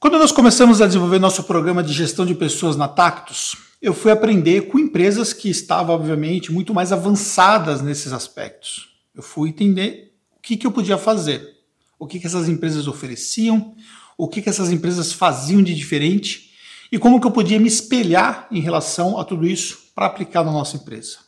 Quando 0.00 0.18
nós 0.18 0.32
começamos 0.32 0.80
a 0.80 0.86
desenvolver 0.86 1.18
nosso 1.18 1.44
programa 1.44 1.82
de 1.82 1.92
gestão 1.92 2.24
de 2.24 2.34
pessoas 2.34 2.74
na 2.74 2.88
Tactus, 2.88 3.54
eu 3.82 3.92
fui 3.92 4.10
aprender 4.10 4.62
com 4.62 4.78
empresas 4.78 5.34
que 5.34 5.50
estavam, 5.50 5.94
obviamente, 5.94 6.50
muito 6.50 6.72
mais 6.72 6.90
avançadas 6.90 7.82
nesses 7.82 8.10
aspectos. 8.10 8.96
Eu 9.14 9.22
fui 9.22 9.50
entender 9.50 10.14
o 10.38 10.40
que, 10.40 10.56
que 10.56 10.66
eu 10.66 10.72
podia 10.72 10.96
fazer, 10.96 11.46
o 11.98 12.06
que, 12.06 12.18
que 12.18 12.26
essas 12.26 12.48
empresas 12.48 12.88
ofereciam, 12.88 13.74
o 14.16 14.26
que, 14.26 14.40
que 14.40 14.48
essas 14.48 14.72
empresas 14.72 15.12
faziam 15.12 15.62
de 15.62 15.74
diferente 15.74 16.52
e 16.90 16.98
como 16.98 17.20
que 17.20 17.26
eu 17.26 17.30
podia 17.30 17.60
me 17.60 17.68
espelhar 17.68 18.48
em 18.50 18.62
relação 18.62 19.18
a 19.18 19.24
tudo 19.24 19.46
isso 19.46 19.90
para 19.94 20.06
aplicar 20.06 20.42
na 20.42 20.50
nossa 20.50 20.78
empresa. 20.78 21.18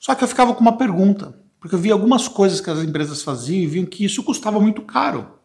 Só 0.00 0.16
que 0.16 0.24
eu 0.24 0.28
ficava 0.28 0.52
com 0.52 0.60
uma 0.60 0.76
pergunta, 0.76 1.38
porque 1.60 1.76
eu 1.76 1.78
via 1.78 1.92
algumas 1.92 2.26
coisas 2.26 2.60
que 2.60 2.70
as 2.70 2.80
empresas 2.80 3.22
faziam 3.22 3.62
e 3.62 3.68
viam 3.68 3.86
que 3.86 4.04
isso 4.04 4.24
custava 4.24 4.58
muito 4.58 4.82
caro. 4.82 5.43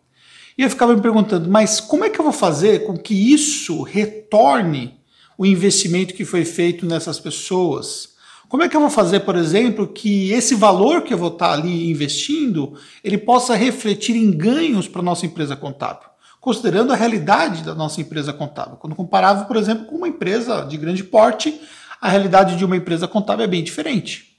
E 0.60 0.62
eu 0.62 0.70
ficava 0.70 0.94
me 0.94 1.02
perguntando, 1.02 1.50
mas 1.50 1.80
como 1.80 2.04
é 2.04 2.10
que 2.10 2.20
eu 2.20 2.23
vou 2.26 2.34
fazer 2.34 2.86
com 2.86 2.98
que 2.98 3.14
isso 3.14 3.82
retorne 3.82 5.00
o 5.38 5.45
investimento 5.45 6.13
que 6.13 6.26
foi 6.26 6.44
feito 6.44 6.86
nessas 6.86 7.17
pessoas? 7.17 8.09
Como 8.50 8.62
é 8.62 8.67
que 8.67 8.76
eu 8.76 8.81
vou 8.81 8.90
fazer, 8.90 9.22
por 9.22 9.38
exemplo, 9.38 9.88
que 9.88 10.34
esse 10.34 10.55
valor 10.55 11.03
que 11.03 11.14
eu 11.14 11.17
vou 11.17 11.30
estar 11.30 11.53
ali 11.53 11.90
investindo, 11.90 12.77
ele 13.02 13.17
possa 13.17 13.55
refletir 13.55 14.17
em 14.17 14.31
ganhos 14.31 14.86
para 14.86 15.00
a 15.00 15.03
nossa 15.03 15.26
empresa 15.26 15.55
contábil? 15.55 16.09
Considerando 16.41 16.91
a 16.91 16.95
realidade 16.98 17.64
da 17.64 17.73
nossa 17.73 18.02
empresa 18.02 18.34
contábil. 18.34 18.76
Quando 18.76 18.98
comparava, 18.98 19.45
por 19.45 19.55
exemplo, 19.55 19.86
com 19.86 19.95
uma 19.95 20.09
empresa 20.09 20.64
de 20.64 20.76
grande 20.76 21.05
porte, 21.05 21.58
a 22.02 22.09
realidade 22.09 22.58
de 22.58 22.66
uma 22.66 22.76
empresa 22.76 23.08
contábil 23.08 23.45
é 23.45 23.48
bem 23.48 23.64
diferente. 23.64 24.36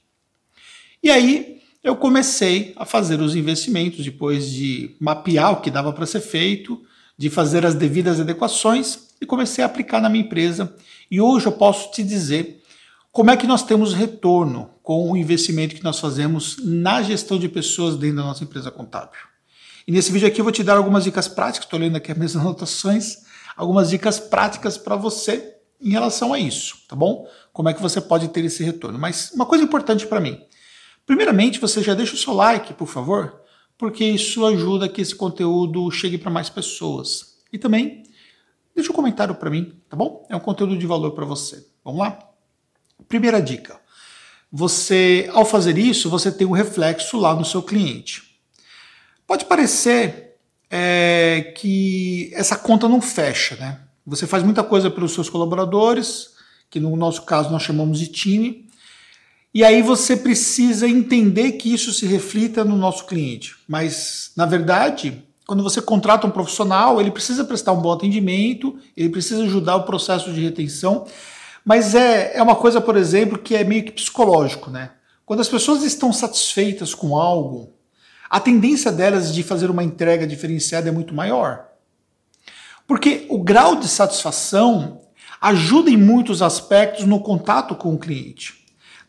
E 1.01 1.09
aí, 1.09 1.60
eu 1.83 1.95
comecei 1.95 2.73
a 2.75 2.85
fazer 2.85 3.19
os 3.21 3.35
investimentos 3.35 4.05
depois 4.05 4.49
de 4.49 4.95
mapear 4.99 5.51
o 5.51 5.61
que 5.61 5.71
dava 5.71 5.91
para 5.91 6.05
ser 6.05 6.21
feito, 6.21 6.81
de 7.17 7.29
fazer 7.29 7.65
as 7.65 7.73
devidas 7.73 8.19
adequações 8.19 9.09
e 9.19 9.25
comecei 9.25 9.63
a 9.63 9.67
aplicar 9.67 9.99
na 9.99 10.09
minha 10.09 10.23
empresa. 10.23 10.75
E 11.09 11.19
hoje 11.19 11.47
eu 11.47 11.51
posso 11.51 11.91
te 11.91 12.03
dizer 12.03 12.61
como 13.11 13.31
é 13.31 13.37
que 13.37 13.47
nós 13.47 13.63
temos 13.63 13.93
retorno 13.93 14.69
com 14.83 15.11
o 15.11 15.17
investimento 15.17 15.75
que 15.75 15.83
nós 15.83 15.99
fazemos 15.99 16.57
na 16.63 17.01
gestão 17.01 17.37
de 17.37 17.49
pessoas 17.49 17.97
dentro 17.97 18.17
da 18.17 18.23
nossa 18.23 18.43
empresa 18.43 18.71
contábil. 18.71 19.19
E 19.87 19.91
nesse 19.91 20.11
vídeo 20.11 20.27
aqui 20.27 20.39
eu 20.39 20.45
vou 20.45 20.51
te 20.51 20.63
dar 20.63 20.77
algumas 20.77 21.03
dicas 21.03 21.27
práticas, 21.27 21.65
estou 21.65 21.79
lendo 21.79 21.95
aqui 21.95 22.11
as 22.11 22.17
minhas 22.17 22.35
anotações, 22.37 23.17
algumas 23.57 23.89
dicas 23.89 24.19
práticas 24.19 24.77
para 24.77 24.95
você 24.95 25.55
em 25.81 25.89
relação 25.89 26.31
a 26.31 26.39
isso, 26.39 26.77
tá 26.87 26.95
bom? 26.95 27.27
Como 27.51 27.67
é 27.67 27.73
que 27.73 27.81
você 27.81 27.99
pode 27.99 28.27
ter 28.27 28.45
esse 28.45 28.63
retorno. 28.63 28.99
Mas 28.99 29.31
uma 29.33 29.45
coisa 29.45 29.63
importante 29.63 30.05
para 30.05 30.19
mim, 30.19 30.39
Primeiramente, 31.11 31.59
você 31.59 31.83
já 31.83 31.93
deixa 31.93 32.13
o 32.13 32.17
seu 32.17 32.33
like, 32.33 32.73
por 32.73 32.87
favor, 32.87 33.41
porque 33.77 34.05
isso 34.05 34.45
ajuda 34.45 34.87
que 34.87 35.01
esse 35.01 35.13
conteúdo 35.13 35.91
chegue 35.91 36.17
para 36.17 36.31
mais 36.31 36.49
pessoas. 36.49 37.35
E 37.51 37.57
também, 37.57 38.03
deixa 38.73 38.93
um 38.93 38.95
comentário 38.95 39.35
para 39.35 39.49
mim, 39.49 39.77
tá 39.89 39.97
bom? 39.97 40.25
É 40.29 40.35
um 40.37 40.39
conteúdo 40.39 40.77
de 40.77 40.87
valor 40.87 41.11
para 41.11 41.25
você. 41.25 41.67
Vamos 41.83 41.99
lá? 41.99 42.17
Primeira 43.09 43.41
dica. 43.41 43.77
Você, 44.49 45.29
ao 45.33 45.43
fazer 45.43 45.77
isso, 45.77 46.09
você 46.09 46.31
tem 46.31 46.47
um 46.47 46.51
reflexo 46.51 47.17
lá 47.17 47.35
no 47.35 47.43
seu 47.43 47.61
cliente. 47.61 48.39
Pode 49.27 49.43
parecer 49.43 50.37
é, 50.69 51.53
que 51.57 52.31
essa 52.33 52.55
conta 52.55 52.87
não 52.87 53.01
fecha, 53.01 53.57
né? 53.57 53.81
Você 54.05 54.25
faz 54.25 54.43
muita 54.43 54.63
coisa 54.63 54.89
pelos 54.89 55.11
seus 55.11 55.29
colaboradores, 55.29 56.29
que 56.69 56.79
no 56.79 56.95
nosso 56.95 57.23
caso 57.23 57.49
nós 57.49 57.63
chamamos 57.63 57.99
de 57.99 58.07
time, 58.07 58.70
e 59.53 59.65
aí 59.65 59.81
você 59.81 60.15
precisa 60.15 60.87
entender 60.87 61.53
que 61.53 61.73
isso 61.73 61.91
se 61.91 62.05
reflita 62.05 62.63
no 62.63 62.77
nosso 62.77 63.05
cliente. 63.05 63.57
Mas, 63.67 64.31
na 64.35 64.45
verdade, 64.45 65.21
quando 65.45 65.61
você 65.61 65.81
contrata 65.81 66.25
um 66.25 66.31
profissional, 66.31 67.01
ele 67.01 67.11
precisa 67.11 67.43
prestar 67.43 67.73
um 67.73 67.81
bom 67.81 67.91
atendimento, 67.91 68.79
ele 68.95 69.09
precisa 69.09 69.43
ajudar 69.43 69.75
o 69.75 69.83
processo 69.83 70.31
de 70.31 70.39
retenção. 70.39 71.05
Mas 71.65 71.93
é, 71.93 72.37
é 72.37 72.41
uma 72.41 72.55
coisa, 72.55 72.79
por 72.79 72.95
exemplo, 72.95 73.37
que 73.37 73.53
é 73.53 73.63
meio 73.65 73.83
que 73.83 73.91
psicológico, 73.91 74.71
né? 74.71 74.91
Quando 75.25 75.41
as 75.41 75.49
pessoas 75.49 75.83
estão 75.83 76.13
satisfeitas 76.13 76.95
com 76.95 77.17
algo, 77.17 77.73
a 78.29 78.39
tendência 78.39 78.89
delas 78.89 79.33
de 79.33 79.43
fazer 79.43 79.69
uma 79.69 79.83
entrega 79.83 80.25
diferenciada 80.25 80.87
é 80.87 80.91
muito 80.93 81.13
maior. 81.13 81.65
Porque 82.87 83.25
o 83.29 83.37
grau 83.37 83.75
de 83.75 83.89
satisfação 83.89 85.01
ajuda 85.41 85.89
em 85.89 85.97
muitos 85.97 86.41
aspectos 86.41 87.05
no 87.05 87.19
contato 87.19 87.75
com 87.75 87.93
o 87.93 87.99
cliente 87.99 88.60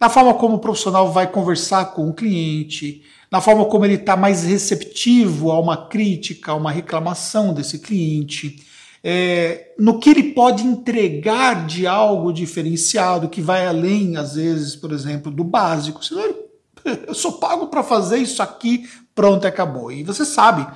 na 0.03 0.09
forma 0.09 0.35
como 0.35 0.57
o 0.57 0.59
profissional 0.59 1.13
vai 1.13 1.31
conversar 1.31 1.93
com 1.93 2.09
o 2.09 2.13
cliente, 2.13 3.05
na 3.31 3.41
forma 3.41 3.65
como 3.67 3.85
ele 3.85 3.95
está 3.95 4.17
mais 4.17 4.43
receptivo 4.43 5.53
a 5.53 5.61
uma 5.61 5.87
crítica, 5.87 6.51
a 6.51 6.57
uma 6.57 6.73
reclamação 6.73 7.55
desse 7.55 7.79
cliente, 7.79 8.61
é, 9.05 9.73
no 9.79 10.01
que 10.01 10.11
ele 10.11 10.33
pode 10.33 10.65
entregar 10.67 11.69
de 11.69 11.87
algo 11.87 12.33
diferenciado, 12.33 13.29
que 13.29 13.41
vai 13.41 13.65
além, 13.65 14.17
às 14.17 14.35
vezes, 14.35 14.75
por 14.75 14.91
exemplo, 14.91 15.31
do 15.31 15.45
básico. 15.45 16.05
Senão 16.05 16.35
eu 17.07 17.15
sou 17.15 17.35
pago 17.35 17.69
para 17.69 17.85
fazer 17.85 18.19
isso 18.19 18.43
aqui, 18.43 18.91
pronto, 19.15 19.47
acabou. 19.47 19.93
E 19.93 20.03
você 20.03 20.25
sabe 20.25 20.67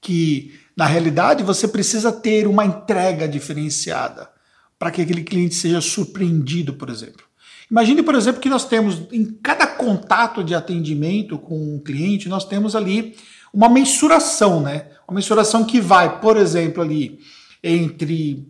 que, 0.00 0.54
na 0.76 0.86
realidade, 0.86 1.42
você 1.42 1.66
precisa 1.66 2.12
ter 2.12 2.46
uma 2.46 2.64
entrega 2.64 3.26
diferenciada 3.26 4.30
para 4.78 4.92
que 4.92 5.02
aquele 5.02 5.24
cliente 5.24 5.56
seja 5.56 5.80
surpreendido, 5.80 6.74
por 6.74 6.88
exemplo. 6.88 7.29
Imagine, 7.70 8.02
por 8.02 8.14
exemplo, 8.14 8.40
que 8.40 8.48
nós 8.48 8.64
temos 8.64 9.02
em 9.12 9.24
cada 9.24 9.66
contato 9.66 10.42
de 10.42 10.54
atendimento 10.54 11.38
com 11.38 11.76
um 11.76 11.78
cliente, 11.78 12.28
nós 12.28 12.44
temos 12.44 12.74
ali 12.74 13.16
uma 13.54 13.68
mensuração, 13.68 14.60
né? 14.60 14.86
Uma 15.06 15.16
mensuração 15.16 15.64
que 15.64 15.80
vai, 15.80 16.20
por 16.20 16.36
exemplo, 16.36 16.82
ali 16.82 17.20
entre 17.62 18.48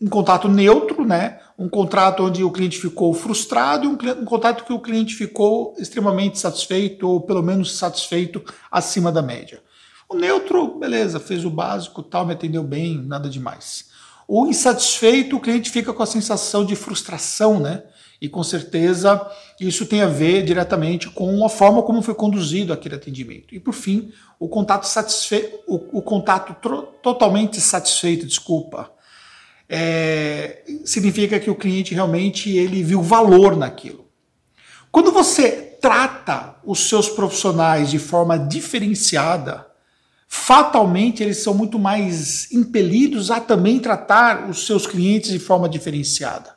um 0.00 0.08
contato 0.08 0.48
neutro, 0.48 1.04
né? 1.04 1.38
Um 1.58 1.68
contrato 1.68 2.24
onde 2.24 2.42
o 2.42 2.50
cliente 2.50 2.78
ficou 2.78 3.14
frustrado 3.14 3.84
e 3.84 3.88
um, 3.88 4.20
um 4.20 4.24
contato 4.24 4.64
que 4.64 4.72
o 4.72 4.80
cliente 4.80 5.14
ficou 5.14 5.74
extremamente 5.78 6.38
satisfeito 6.38 7.08
ou 7.08 7.20
pelo 7.20 7.42
menos 7.42 7.76
satisfeito 7.76 8.42
acima 8.70 9.12
da 9.12 9.22
média. 9.22 9.62
O 10.08 10.14
neutro, 10.14 10.78
beleza, 10.78 11.18
fez 11.18 11.44
o 11.44 11.50
básico, 11.50 12.02
tal, 12.02 12.26
me 12.26 12.32
atendeu 12.32 12.62
bem, 12.62 13.02
nada 13.02 13.28
demais. 13.28 13.86
O 14.28 14.46
insatisfeito, 14.46 15.36
o 15.36 15.40
cliente 15.40 15.70
fica 15.70 15.92
com 15.92 16.02
a 16.02 16.06
sensação 16.06 16.64
de 16.64 16.76
frustração, 16.76 17.58
né? 17.58 17.84
E 18.20 18.28
com 18.28 18.42
certeza 18.42 19.20
isso 19.60 19.86
tem 19.86 20.00
a 20.00 20.06
ver 20.06 20.42
diretamente 20.42 21.08
com 21.10 21.44
a 21.44 21.48
forma 21.48 21.82
como 21.82 22.02
foi 22.02 22.14
conduzido 22.14 22.72
aquele 22.72 22.94
atendimento. 22.94 23.54
E 23.54 23.60
por 23.60 23.74
fim, 23.74 24.10
o 24.38 24.48
contato 24.48 24.84
satisfeito, 24.84 25.58
o, 25.66 25.98
o 25.98 26.02
contato 26.02 26.54
totalmente 27.02 27.60
satisfeito, 27.60 28.26
desculpa, 28.26 28.90
é, 29.68 30.62
significa 30.84 31.38
que 31.38 31.50
o 31.50 31.54
cliente 31.54 31.94
realmente 31.94 32.50
ele 32.50 32.82
viu 32.82 33.02
valor 33.02 33.56
naquilo. 33.56 34.06
Quando 34.90 35.12
você 35.12 35.76
trata 35.80 36.56
os 36.64 36.88
seus 36.88 37.08
profissionais 37.08 37.90
de 37.90 37.98
forma 37.98 38.38
diferenciada, 38.38 39.66
fatalmente 40.26 41.22
eles 41.22 41.38
são 41.38 41.52
muito 41.52 41.78
mais 41.78 42.50
impelidos 42.50 43.30
a 43.30 43.40
também 43.40 43.78
tratar 43.78 44.48
os 44.48 44.64
seus 44.66 44.86
clientes 44.86 45.30
de 45.30 45.38
forma 45.38 45.68
diferenciada. 45.68 46.55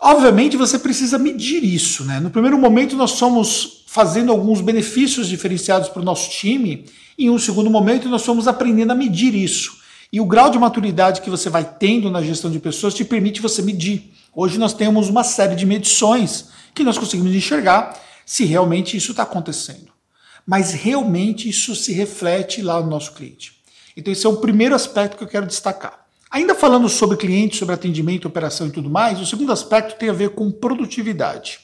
Obviamente 0.00 0.56
você 0.56 0.78
precisa 0.78 1.18
medir 1.18 1.62
isso, 1.62 2.04
né? 2.04 2.18
No 2.20 2.30
primeiro 2.30 2.58
momento 2.58 2.96
nós 2.96 3.10
somos 3.12 3.84
fazendo 3.86 4.32
alguns 4.32 4.62
benefícios 4.62 5.28
diferenciados 5.28 5.90
para 5.90 6.00
o 6.00 6.04
nosso 6.04 6.30
time, 6.30 6.86
e 7.18 7.26
em 7.26 7.30
um 7.30 7.38
segundo 7.38 7.68
momento 7.68 8.08
nós 8.08 8.22
somos 8.22 8.48
aprendendo 8.48 8.92
a 8.92 8.94
medir 8.94 9.34
isso. 9.34 9.78
E 10.10 10.18
o 10.18 10.24
grau 10.24 10.50
de 10.50 10.58
maturidade 10.58 11.20
que 11.20 11.28
você 11.28 11.50
vai 11.50 11.64
tendo 11.78 12.10
na 12.10 12.22
gestão 12.22 12.50
de 12.50 12.58
pessoas 12.58 12.94
te 12.94 13.04
permite 13.04 13.42
você 13.42 13.60
medir. 13.60 14.10
Hoje 14.34 14.58
nós 14.58 14.72
temos 14.72 15.10
uma 15.10 15.22
série 15.22 15.54
de 15.54 15.66
medições 15.66 16.48
que 16.74 16.82
nós 16.82 16.96
conseguimos 16.96 17.34
enxergar 17.34 18.00
se 18.24 18.44
realmente 18.44 18.96
isso 18.96 19.10
está 19.10 19.24
acontecendo. 19.24 19.92
Mas 20.46 20.72
realmente 20.72 21.48
isso 21.48 21.76
se 21.76 21.92
reflete 21.92 22.62
lá 22.62 22.80
no 22.80 22.88
nosso 22.88 23.12
cliente. 23.12 23.60
Então 23.96 24.10
esse 24.10 24.24
é 24.24 24.28
o 24.28 24.38
primeiro 24.38 24.74
aspecto 24.74 25.18
que 25.18 25.24
eu 25.24 25.28
quero 25.28 25.46
destacar. 25.46 25.99
Ainda 26.30 26.54
falando 26.54 26.88
sobre 26.88 27.16
cliente, 27.16 27.56
sobre 27.56 27.74
atendimento, 27.74 28.28
operação 28.28 28.68
e 28.68 28.70
tudo 28.70 28.88
mais, 28.88 29.20
o 29.20 29.26
segundo 29.26 29.50
aspecto 29.50 29.98
tem 29.98 30.08
a 30.08 30.12
ver 30.12 30.30
com 30.30 30.50
produtividade. 30.52 31.58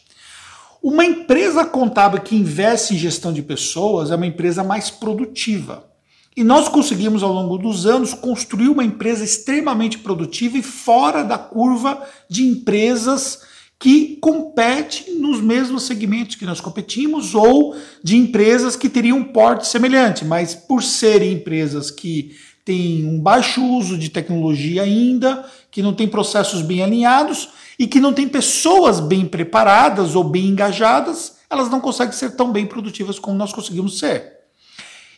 Uma 0.82 1.04
empresa 1.04 1.64
contábil 1.64 2.20
que 2.20 2.34
investe 2.34 2.94
em 2.94 2.98
gestão 2.98 3.32
de 3.32 3.42
pessoas 3.42 4.10
é 4.10 4.16
uma 4.16 4.26
empresa 4.26 4.64
mais 4.64 4.90
produtiva. 4.90 5.88
E 6.36 6.42
nós 6.42 6.68
conseguimos, 6.68 7.22
ao 7.22 7.32
longo 7.32 7.56
dos 7.56 7.86
anos, 7.86 8.12
construir 8.12 8.68
uma 8.68 8.84
empresa 8.84 9.24
extremamente 9.24 9.98
produtiva 9.98 10.58
e 10.58 10.62
fora 10.62 11.22
da 11.22 11.38
curva 11.38 12.02
de 12.28 12.44
empresas 12.44 13.40
que 13.78 14.16
competem 14.16 15.18
nos 15.18 15.40
mesmos 15.40 15.84
segmentos 15.84 16.36
que 16.36 16.44
nós 16.44 16.60
competimos 16.60 17.34
ou 17.34 17.76
de 18.02 18.16
empresas 18.16 18.74
que 18.74 18.88
teriam 18.88 19.18
um 19.18 19.24
porte 19.24 19.66
semelhante, 19.66 20.24
mas 20.24 20.54
por 20.54 20.82
serem 20.82 21.34
empresas 21.34 21.90
que 21.90 22.34
tem 22.66 23.06
um 23.06 23.20
baixo 23.20 23.64
uso 23.64 23.96
de 23.96 24.08
tecnologia 24.08 24.82
ainda, 24.82 25.48
que 25.70 25.80
não 25.80 25.94
tem 25.94 26.08
processos 26.08 26.62
bem 26.62 26.82
alinhados 26.82 27.50
e 27.78 27.86
que 27.86 28.00
não 28.00 28.12
tem 28.12 28.28
pessoas 28.28 28.98
bem 28.98 29.24
preparadas 29.24 30.16
ou 30.16 30.24
bem 30.24 30.46
engajadas, 30.46 31.36
elas 31.48 31.70
não 31.70 31.80
conseguem 31.80 32.12
ser 32.12 32.34
tão 32.34 32.50
bem 32.50 32.66
produtivas 32.66 33.20
como 33.20 33.38
nós 33.38 33.52
conseguimos 33.52 34.00
ser. 34.00 34.32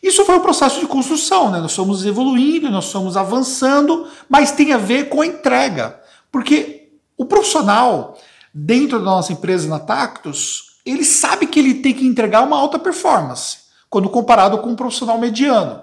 Isso 0.02 0.26
foi 0.26 0.36
um 0.36 0.42
processo 0.42 0.78
de 0.78 0.86
construção, 0.86 1.50
né? 1.50 1.58
Nós 1.58 1.72
somos 1.72 2.04
evoluindo, 2.04 2.70
nós 2.70 2.84
somos 2.84 3.16
avançando, 3.16 4.06
mas 4.28 4.52
tem 4.52 4.74
a 4.74 4.78
ver 4.78 5.08
com 5.08 5.22
a 5.22 5.26
entrega. 5.26 5.98
Porque 6.30 6.90
o 7.16 7.24
profissional, 7.24 8.18
dentro 8.52 8.98
da 8.98 9.06
nossa 9.06 9.32
empresa 9.32 9.66
na 9.66 9.80
Tactus, 9.80 10.76
ele 10.84 11.02
sabe 11.02 11.46
que 11.46 11.58
ele 11.58 11.76
tem 11.76 11.94
que 11.94 12.06
entregar 12.06 12.42
uma 12.42 12.58
alta 12.58 12.78
performance, 12.78 13.56
quando 13.88 14.10
comparado 14.10 14.58
com 14.58 14.68
um 14.68 14.76
profissional 14.76 15.16
mediano. 15.18 15.80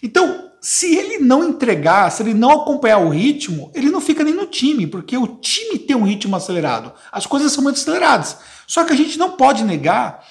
Então, 0.00 0.49
se 0.60 0.94
ele 0.94 1.18
não 1.18 1.42
entregar, 1.42 2.10
se 2.10 2.22
ele 2.22 2.34
não 2.34 2.50
acompanhar 2.50 2.98
o 2.98 3.08
ritmo, 3.08 3.70
ele 3.74 3.90
não 3.90 4.00
fica 4.00 4.22
nem 4.22 4.34
no 4.34 4.46
time, 4.46 4.86
porque 4.86 5.16
o 5.16 5.26
time 5.26 5.78
tem 5.78 5.96
um 5.96 6.04
ritmo 6.04 6.36
acelerado. 6.36 6.92
As 7.10 7.26
coisas 7.26 7.52
são 7.52 7.62
muito 7.62 7.76
aceleradas. 7.76 8.36
Só 8.66 8.84
que 8.84 8.92
a 8.92 8.96
gente 8.96 9.18
não 9.18 9.32
pode 9.32 9.64
negar 9.64 10.22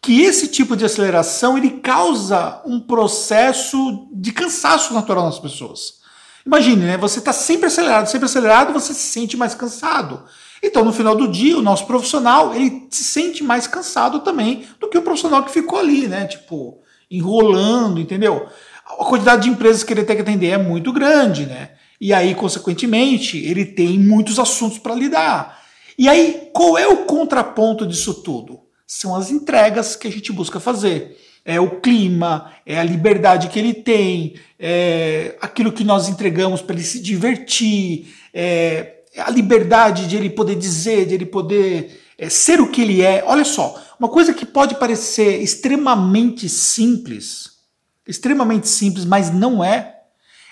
que 0.00 0.22
esse 0.22 0.48
tipo 0.48 0.76
de 0.76 0.84
aceleração 0.84 1.56
ele 1.56 1.70
causa 1.80 2.62
um 2.64 2.78
processo 2.78 4.08
de 4.12 4.30
cansaço 4.32 4.94
natural 4.94 5.24
nas 5.24 5.38
pessoas. 5.38 5.98
Imagine, 6.44 6.82
né? 6.82 6.96
Você 6.96 7.18
está 7.18 7.32
sempre 7.32 7.66
acelerado, 7.66 8.06
sempre 8.08 8.26
acelerado, 8.26 8.72
você 8.72 8.94
se 8.94 9.08
sente 9.08 9.36
mais 9.36 9.54
cansado. 9.54 10.24
Então, 10.62 10.84
no 10.84 10.92
final 10.92 11.14
do 11.14 11.28
dia, 11.28 11.58
o 11.58 11.62
nosso 11.62 11.86
profissional 11.86 12.54
ele 12.54 12.88
se 12.90 13.04
sente 13.04 13.42
mais 13.44 13.66
cansado 13.66 14.20
também 14.20 14.66
do 14.80 14.88
que 14.88 14.98
o 14.98 15.02
profissional 15.02 15.42
que 15.42 15.50
ficou 15.50 15.78
ali, 15.78 16.08
né? 16.08 16.26
Tipo, 16.26 16.80
enrolando, 17.10 18.00
entendeu? 18.00 18.48
A 18.98 19.04
quantidade 19.04 19.44
de 19.44 19.50
empresas 19.50 19.84
que 19.84 19.92
ele 19.92 20.04
tem 20.04 20.16
que 20.16 20.22
atender 20.22 20.48
é 20.48 20.58
muito 20.58 20.92
grande, 20.92 21.46
né? 21.46 21.70
E 22.00 22.12
aí, 22.12 22.34
consequentemente, 22.34 23.38
ele 23.38 23.64
tem 23.64 23.98
muitos 23.98 24.38
assuntos 24.38 24.78
para 24.78 24.94
lidar. 24.94 25.62
E 25.96 26.08
aí, 26.08 26.48
qual 26.52 26.78
é 26.78 26.86
o 26.86 27.04
contraponto 27.04 27.86
disso 27.86 28.14
tudo? 28.14 28.68
são 28.88 29.14
as 29.14 29.30
entregas 29.30 29.94
que 29.94 30.08
a 30.08 30.10
gente 30.10 30.32
busca 30.32 30.58
fazer. 30.58 31.18
É 31.44 31.60
o 31.60 31.80
clima, 31.80 32.52
é 32.64 32.78
a 32.78 32.82
liberdade 32.82 33.48
que 33.48 33.58
ele 33.58 33.74
tem, 33.74 34.34
é 34.58 35.36
aquilo 35.40 35.72
que 35.72 35.84
nós 35.84 36.08
entregamos 36.08 36.62
para 36.62 36.74
ele 36.74 36.84
se 36.84 37.00
divertir, 37.00 38.14
é 38.32 38.94
a 39.18 39.30
liberdade 39.30 40.06
de 40.06 40.16
ele 40.16 40.30
poder 40.30 40.56
dizer, 40.56 41.06
de 41.06 41.14
ele 41.14 41.26
poder 41.26 42.00
é, 42.16 42.28
ser 42.28 42.60
o 42.60 42.70
que 42.70 42.80
ele 42.80 43.02
é. 43.02 43.22
Olha 43.26 43.44
só, 43.44 43.80
uma 44.00 44.08
coisa 44.08 44.32
que 44.32 44.46
pode 44.46 44.74
parecer 44.76 45.40
extremamente 45.42 46.48
simples, 46.48 47.57
extremamente 48.08 48.66
simples, 48.66 49.04
mas 49.04 49.30
não 49.30 49.62
é, 49.62 50.00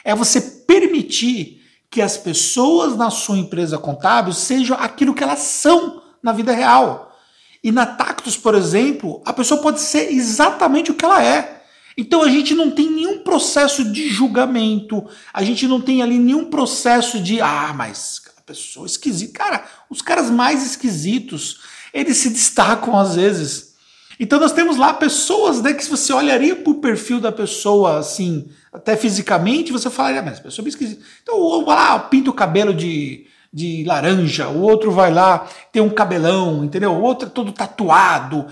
é 0.04 0.14
você 0.14 0.40
permitir 0.40 1.62
que 1.90 2.02
as 2.02 2.16
pessoas 2.16 2.96
na 2.96 3.10
sua 3.10 3.38
empresa 3.38 3.78
contábil 3.78 4.32
sejam 4.32 4.76
aquilo 4.78 5.14
que 5.14 5.22
elas 5.24 5.40
são 5.40 6.02
na 6.22 6.32
vida 6.32 6.52
real. 6.52 7.16
E 7.64 7.72
na 7.72 7.86
Tactus, 7.86 8.36
por 8.36 8.54
exemplo, 8.54 9.22
a 9.24 9.32
pessoa 9.32 9.60
pode 9.60 9.80
ser 9.80 10.12
exatamente 10.12 10.90
o 10.90 10.94
que 10.94 11.04
ela 11.04 11.24
é. 11.24 11.64
Então 11.96 12.22
a 12.22 12.28
gente 12.28 12.54
não 12.54 12.70
tem 12.70 12.90
nenhum 12.90 13.20
processo 13.20 13.82
de 13.82 14.08
julgamento, 14.10 15.08
a 15.32 15.42
gente 15.42 15.66
não 15.66 15.80
tem 15.80 16.02
ali 16.02 16.18
nenhum 16.18 16.50
processo 16.50 17.18
de, 17.18 17.40
ah, 17.40 17.72
mas 17.74 18.20
a 18.36 18.42
pessoa 18.42 18.86
esquisita. 18.86 19.32
Cara, 19.32 19.64
os 19.88 20.02
caras 20.02 20.30
mais 20.30 20.64
esquisitos, 20.64 21.60
eles 21.94 22.18
se 22.18 22.28
destacam 22.28 22.98
às 22.98 23.14
vezes. 23.16 23.75
Então 24.18 24.40
nós 24.40 24.52
temos 24.52 24.76
lá 24.76 24.94
pessoas 24.94 25.60
né, 25.60 25.74
que 25.74 25.84
se 25.84 25.90
você 25.90 26.12
olharia 26.12 26.56
para 26.56 26.70
o 26.70 26.80
perfil 26.80 27.20
da 27.20 27.30
pessoa 27.30 27.98
assim, 27.98 28.48
até 28.72 28.96
fisicamente, 28.96 29.72
você 29.72 29.90
falaria, 29.90 30.22
mas 30.22 30.38
a 30.38 30.42
pessoa 30.42 30.66
é 30.66 30.68
esquisita. 30.68 31.02
Então, 31.22 31.38
ou 31.38 31.66
lá, 31.66 31.98
pinta 31.98 32.30
o 32.30 32.34
cabelo 32.34 32.72
de 32.72 33.26
de 33.56 33.84
laranja, 33.84 34.48
o 34.48 34.60
outro 34.60 34.90
vai 34.90 35.10
lá, 35.10 35.46
tem 35.72 35.80
um 35.80 35.88
cabelão, 35.88 36.62
entendeu? 36.62 36.90
O 36.92 37.00
outro 37.00 37.26
é 37.26 37.30
todo 37.30 37.52
tatuado. 37.52 38.46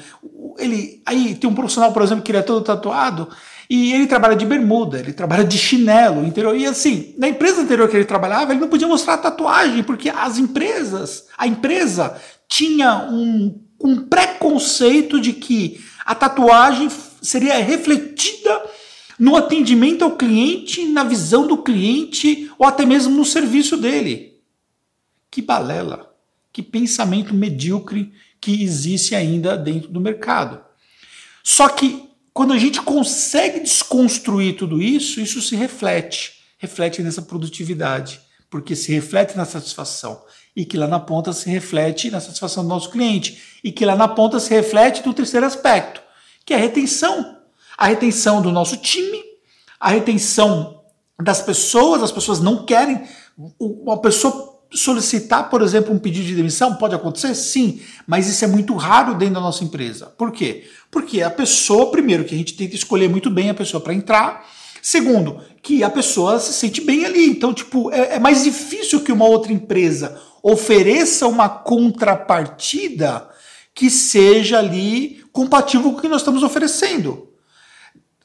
Ele, 0.59 1.03
aí 1.05 1.35
tem 1.35 1.51
um 1.51 1.55
profissional, 1.55 1.93
por 1.93 2.01
exemplo, 2.01 2.25
que 2.25 2.31
ele 2.31 2.39
é 2.39 2.43
todo 2.43 2.65
tatuado 2.65 3.29
e 3.69 3.93
ele 3.93 4.07
trabalha 4.07 4.37
de 4.37 4.47
bermuda, 4.47 4.99
ele 4.99 5.13
trabalha 5.13 5.45
de 5.45 5.59
chinelo, 5.59 6.25
entendeu? 6.25 6.57
E 6.57 6.65
assim, 6.65 7.15
na 7.19 7.29
empresa 7.29 7.61
anterior 7.61 7.87
que 7.89 7.97
ele 7.97 8.05
trabalhava, 8.05 8.53
ele 8.53 8.61
não 8.61 8.69
podia 8.69 8.89
mostrar 8.89 9.19
tatuagem, 9.19 9.83
porque 9.83 10.09
as 10.09 10.39
empresas, 10.39 11.27
a 11.37 11.47
empresa 11.47 12.17
tinha 12.49 13.07
um, 13.11 13.63
um 13.81 14.07
preconceito 14.07 15.21
de 15.21 15.33
que 15.33 15.85
a 16.05 16.15
tatuagem 16.15 16.89
seria 17.23 17.59
refletida 17.59 18.63
no 19.19 19.37
atendimento 19.37 20.05
ao 20.05 20.17
cliente, 20.17 20.85
na 20.87 21.05
visão 21.05 21.47
do 21.47 21.63
cliente 21.63 22.51
ou 22.59 22.67
até 22.67 22.85
mesmo 22.85 23.17
no 23.17 23.25
serviço 23.25 23.77
dele. 23.77 24.39
Que 25.31 25.41
balela, 25.41 26.15
que 26.53 26.63
pensamento 26.63 27.35
medíocre 27.35 28.13
que 28.41 28.63
existe 28.63 29.15
ainda 29.15 29.57
dentro 29.57 29.89
do 29.89 30.01
mercado. 30.01 30.63
Só 31.43 31.69
que 31.69 32.09
quando 32.33 32.53
a 32.53 32.59
gente 32.59 32.83
consegue 32.83 33.61
desconstruir 33.61 34.57
tudo 34.57 34.83
isso, 34.83 35.21
isso 35.21 35.41
se 35.41 35.55
reflete, 35.55 36.35
reflete 36.59 37.03
nessa 37.03 37.23
produtividade, 37.23 38.21
porque 38.51 38.75
se 38.75 38.93
reflete 38.93 39.37
na 39.37 39.45
satisfação 39.45 40.23
e 40.57 40.65
que 40.65 40.77
lá 40.77 40.87
na 40.87 41.01
ponta 41.01 41.33
se 41.33 41.51
reflete 41.51 42.11
na 42.11 42.21
satisfação 42.21 42.63
do 42.63 42.69
nosso 42.69 42.91
cliente 42.91 43.59
e 43.63 43.73
que 43.73 43.85
lá 43.85 43.97
na 43.97 44.07
ponta 44.07 44.39
se 44.39 44.51
reflete 44.51 45.05
no 45.05 45.13
terceiro 45.13 45.45
aspecto, 45.45 46.01
que 46.45 46.55
é 46.55 46.57
a 46.57 46.61
retenção, 46.61 47.39
a 47.77 47.87
retenção 47.87 48.41
do 48.41 48.53
nosso 48.53 48.77
time, 48.77 49.21
a 49.81 49.91
retenção 49.91 50.83
das 51.21 51.43
pessoas, 51.43 52.03
as 52.03 52.13
pessoas 52.13 52.41
não 52.41 52.65
querem 52.65 53.03
uma 53.59 54.01
pessoa 54.01 54.55
solicitar, 54.73 55.51
por 55.51 55.63
exemplo, 55.63 55.95
um 55.95 55.99
pedido 55.99 56.27
de 56.27 56.35
demissão? 56.35 56.75
Pode 56.77 56.95
acontecer? 56.95 57.35
Sim, 57.35 57.81
mas 58.07 58.29
isso 58.29 58.45
é 58.45 58.49
muito 58.49 58.75
raro 58.75 59.15
dentro 59.15 59.35
da 59.35 59.41
nossa 59.41 59.63
empresa. 59.65 60.07
Por 60.07 60.33
quê? 60.33 60.65
Porque 60.91 61.23
a 61.23 61.31
pessoa, 61.31 61.91
primeiro, 61.91 62.25
que 62.25 62.35
a 62.35 62.39
gente 62.39 62.55
que 62.55 62.65
escolher 62.75 63.09
muito 63.09 63.31
bem 63.31 63.51
a 63.51 63.55
pessoa 63.55 63.81
para 63.81 63.95
entrar. 63.95 64.45
Segundo, 64.83 65.41
que 65.63 65.83
a 65.83 65.89
pessoa 65.89 66.39
se 66.39 66.53
sente 66.53 66.81
bem 66.81 67.05
ali. 67.05 67.25
Então, 67.31 67.55
tipo, 67.55 67.91
é, 67.91 68.17
é 68.17 68.19
mais 68.19 68.45
difícil 68.45 69.01
que 69.01 69.13
uma 69.13 69.25
outra 69.25 69.53
empresa 69.53 70.21
ofereça 70.47 71.27
uma 71.27 71.49
contrapartida 71.49 73.27
que 73.75 73.89
seja 73.89 74.59
ali 74.59 75.25
compatível 75.33 75.91
com 75.91 75.99
o 75.99 76.01
que 76.03 76.07
nós 76.07 76.21
estamos 76.21 76.43
oferecendo. 76.43 77.31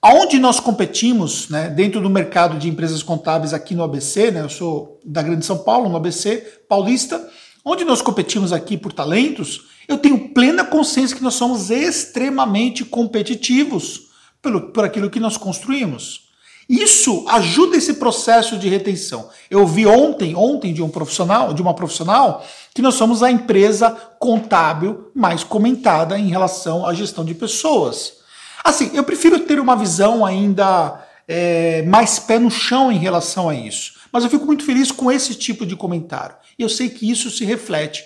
Aonde 0.02 0.38
nós 0.38 0.60
competimos, 0.60 1.48
né, 1.48 1.70
dentro 1.70 2.02
do 2.02 2.10
mercado 2.10 2.60
de 2.60 2.68
empresas 2.68 3.02
contábeis 3.02 3.54
aqui 3.54 3.74
no 3.74 3.84
ABC, 3.84 4.32
né, 4.32 4.42
eu 4.42 4.50
sou 4.50 5.00
da 5.04 5.22
Grande 5.22 5.46
São 5.46 5.60
Paulo, 5.60 5.90
no 5.90 5.96
ABC 5.96 6.62
paulista, 6.68 7.26
onde 7.64 7.86
nós 7.86 8.02
competimos 8.02 8.52
aqui 8.52 8.78
por 8.78 8.92
talentos, 8.92 9.68
eu 9.88 9.98
tenho 9.98 10.34
plena 10.34 10.66
consciência 10.66 11.16
que 11.16 11.24
nós 11.24 11.36
somos 11.36 11.72
extremamente 11.72 12.84
competitivos 12.84 14.10
pelo, 14.42 14.72
por 14.72 14.84
aquilo 14.84 15.10
que 15.10 15.22
nós 15.22 15.38
construímos. 15.38 16.29
Isso 16.70 17.26
ajuda 17.28 17.78
esse 17.78 17.96
processo 17.96 18.56
de 18.56 18.70
retenção. 18.70 19.30
Eu 19.50 19.66
vi 19.66 19.88
ontem, 19.88 20.36
ontem 20.36 20.72
de 20.72 20.84
um 20.84 20.90
profissional, 20.90 21.52
de 21.52 21.64
uma 21.64 21.74
profissional, 21.74 22.46
que 22.76 22.82
nós 22.82 22.94
somos 22.94 23.24
a 23.24 23.32
empresa 23.32 23.90
contábil 24.20 25.10
mais 25.16 25.44
comentada 25.44 26.20
em 26.20 26.30
relação 26.30 26.86
à 26.86 26.94
gestão 26.94 27.26
de 27.26 27.34
pessoas. 27.34 28.20
Assim, 28.64 28.92
eu 28.94 29.04
prefiro 29.04 29.40
ter 29.40 29.60
uma 29.60 29.76
visão 29.76 30.24
ainda 30.24 31.04
é, 31.28 31.82
mais 31.84 32.20
pé 32.20 32.38
no 32.38 32.52
chão 32.52 32.92
em 32.92 33.00
relação 33.00 33.50
a 33.50 33.56
isso. 33.56 33.94
Mas 34.12 34.24
eu 34.24 34.30
fico 34.30 34.46
muito 34.46 34.64
feliz 34.64 34.92
com 34.92 35.12
esse 35.12 35.34
tipo 35.34 35.66
de 35.66 35.76
comentário. 35.76 36.36
E 36.58 36.62
eu 36.62 36.70
sei 36.70 36.88
que 36.88 37.10
isso 37.10 37.32
se 37.32 37.44
reflete 37.46 38.04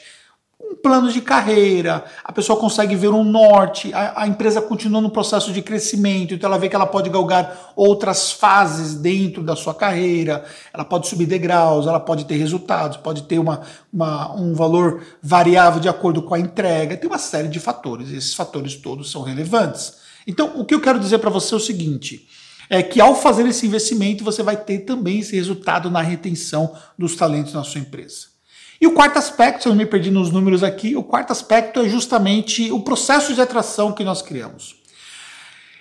um 0.59 0.75
plano 0.75 1.11
de 1.11 1.21
carreira, 1.21 2.05
a 2.23 2.31
pessoa 2.31 2.59
consegue 2.59 2.95
ver 2.95 3.09
um 3.09 3.23
norte, 3.23 3.93
a, 3.93 4.23
a, 4.23 4.27
empresa 4.27 4.61
continua 4.61 5.01
no 5.01 5.09
processo 5.09 5.51
de 5.51 5.61
crescimento, 5.61 6.33
então 6.33 6.49
ela 6.49 6.57
vê 6.57 6.69
que 6.69 6.75
ela 6.75 6.85
pode 6.85 7.09
galgar 7.09 7.73
outras 7.75 8.31
fases 8.31 8.95
dentro 8.95 9.43
da 9.43 9.55
sua 9.55 9.73
carreira, 9.73 10.45
ela 10.73 10.85
pode 10.85 11.07
subir 11.07 11.25
degraus, 11.25 11.85
ela 11.85 11.99
pode 11.99 12.25
ter 12.25 12.37
resultados, 12.37 12.97
pode 12.97 13.23
ter 13.23 13.39
uma, 13.39 13.61
uma, 13.91 14.33
um 14.35 14.53
valor 14.53 15.03
variável 15.21 15.79
de 15.79 15.89
acordo 15.89 16.21
com 16.21 16.33
a 16.33 16.39
entrega, 16.39 16.97
tem 16.97 17.09
uma 17.09 17.19
série 17.19 17.49
de 17.49 17.59
fatores, 17.59 18.11
esses 18.11 18.33
fatores 18.33 18.75
todos 18.75 19.11
são 19.11 19.21
relevantes. 19.21 20.01
Então, 20.25 20.53
o 20.55 20.65
que 20.65 20.73
eu 20.73 20.81
quero 20.81 20.99
dizer 20.99 21.19
para 21.19 21.29
você 21.29 21.53
é 21.53 21.57
o 21.57 21.59
seguinte: 21.59 22.27
é 22.69 22.81
que 22.81 23.01
ao 23.01 23.15
fazer 23.15 23.45
esse 23.45 23.65
investimento, 23.67 24.23
você 24.23 24.41
vai 24.41 24.55
ter 24.57 24.79
também 24.79 25.19
esse 25.19 25.35
resultado 25.35 25.91
na 25.91 26.01
retenção 26.01 26.73
dos 26.97 27.15
talentos 27.15 27.53
na 27.53 27.63
sua 27.63 27.81
empresa. 27.81 28.32
E 28.79 28.87
o 28.87 28.91
quarto 28.91 29.17
aspecto, 29.17 29.63
se 29.63 29.67
eu 29.67 29.71
não 29.71 29.77
me 29.77 29.85
perdi 29.85 30.11
nos 30.11 30.31
números 30.31 30.63
aqui, 30.63 30.95
o 30.95 31.03
quarto 31.03 31.31
aspecto 31.31 31.79
é 31.79 31.87
justamente 31.87 32.71
o 32.71 32.81
processo 32.81 33.33
de 33.33 33.41
atração 33.41 33.91
que 33.91 34.03
nós 34.03 34.21
criamos. 34.21 34.75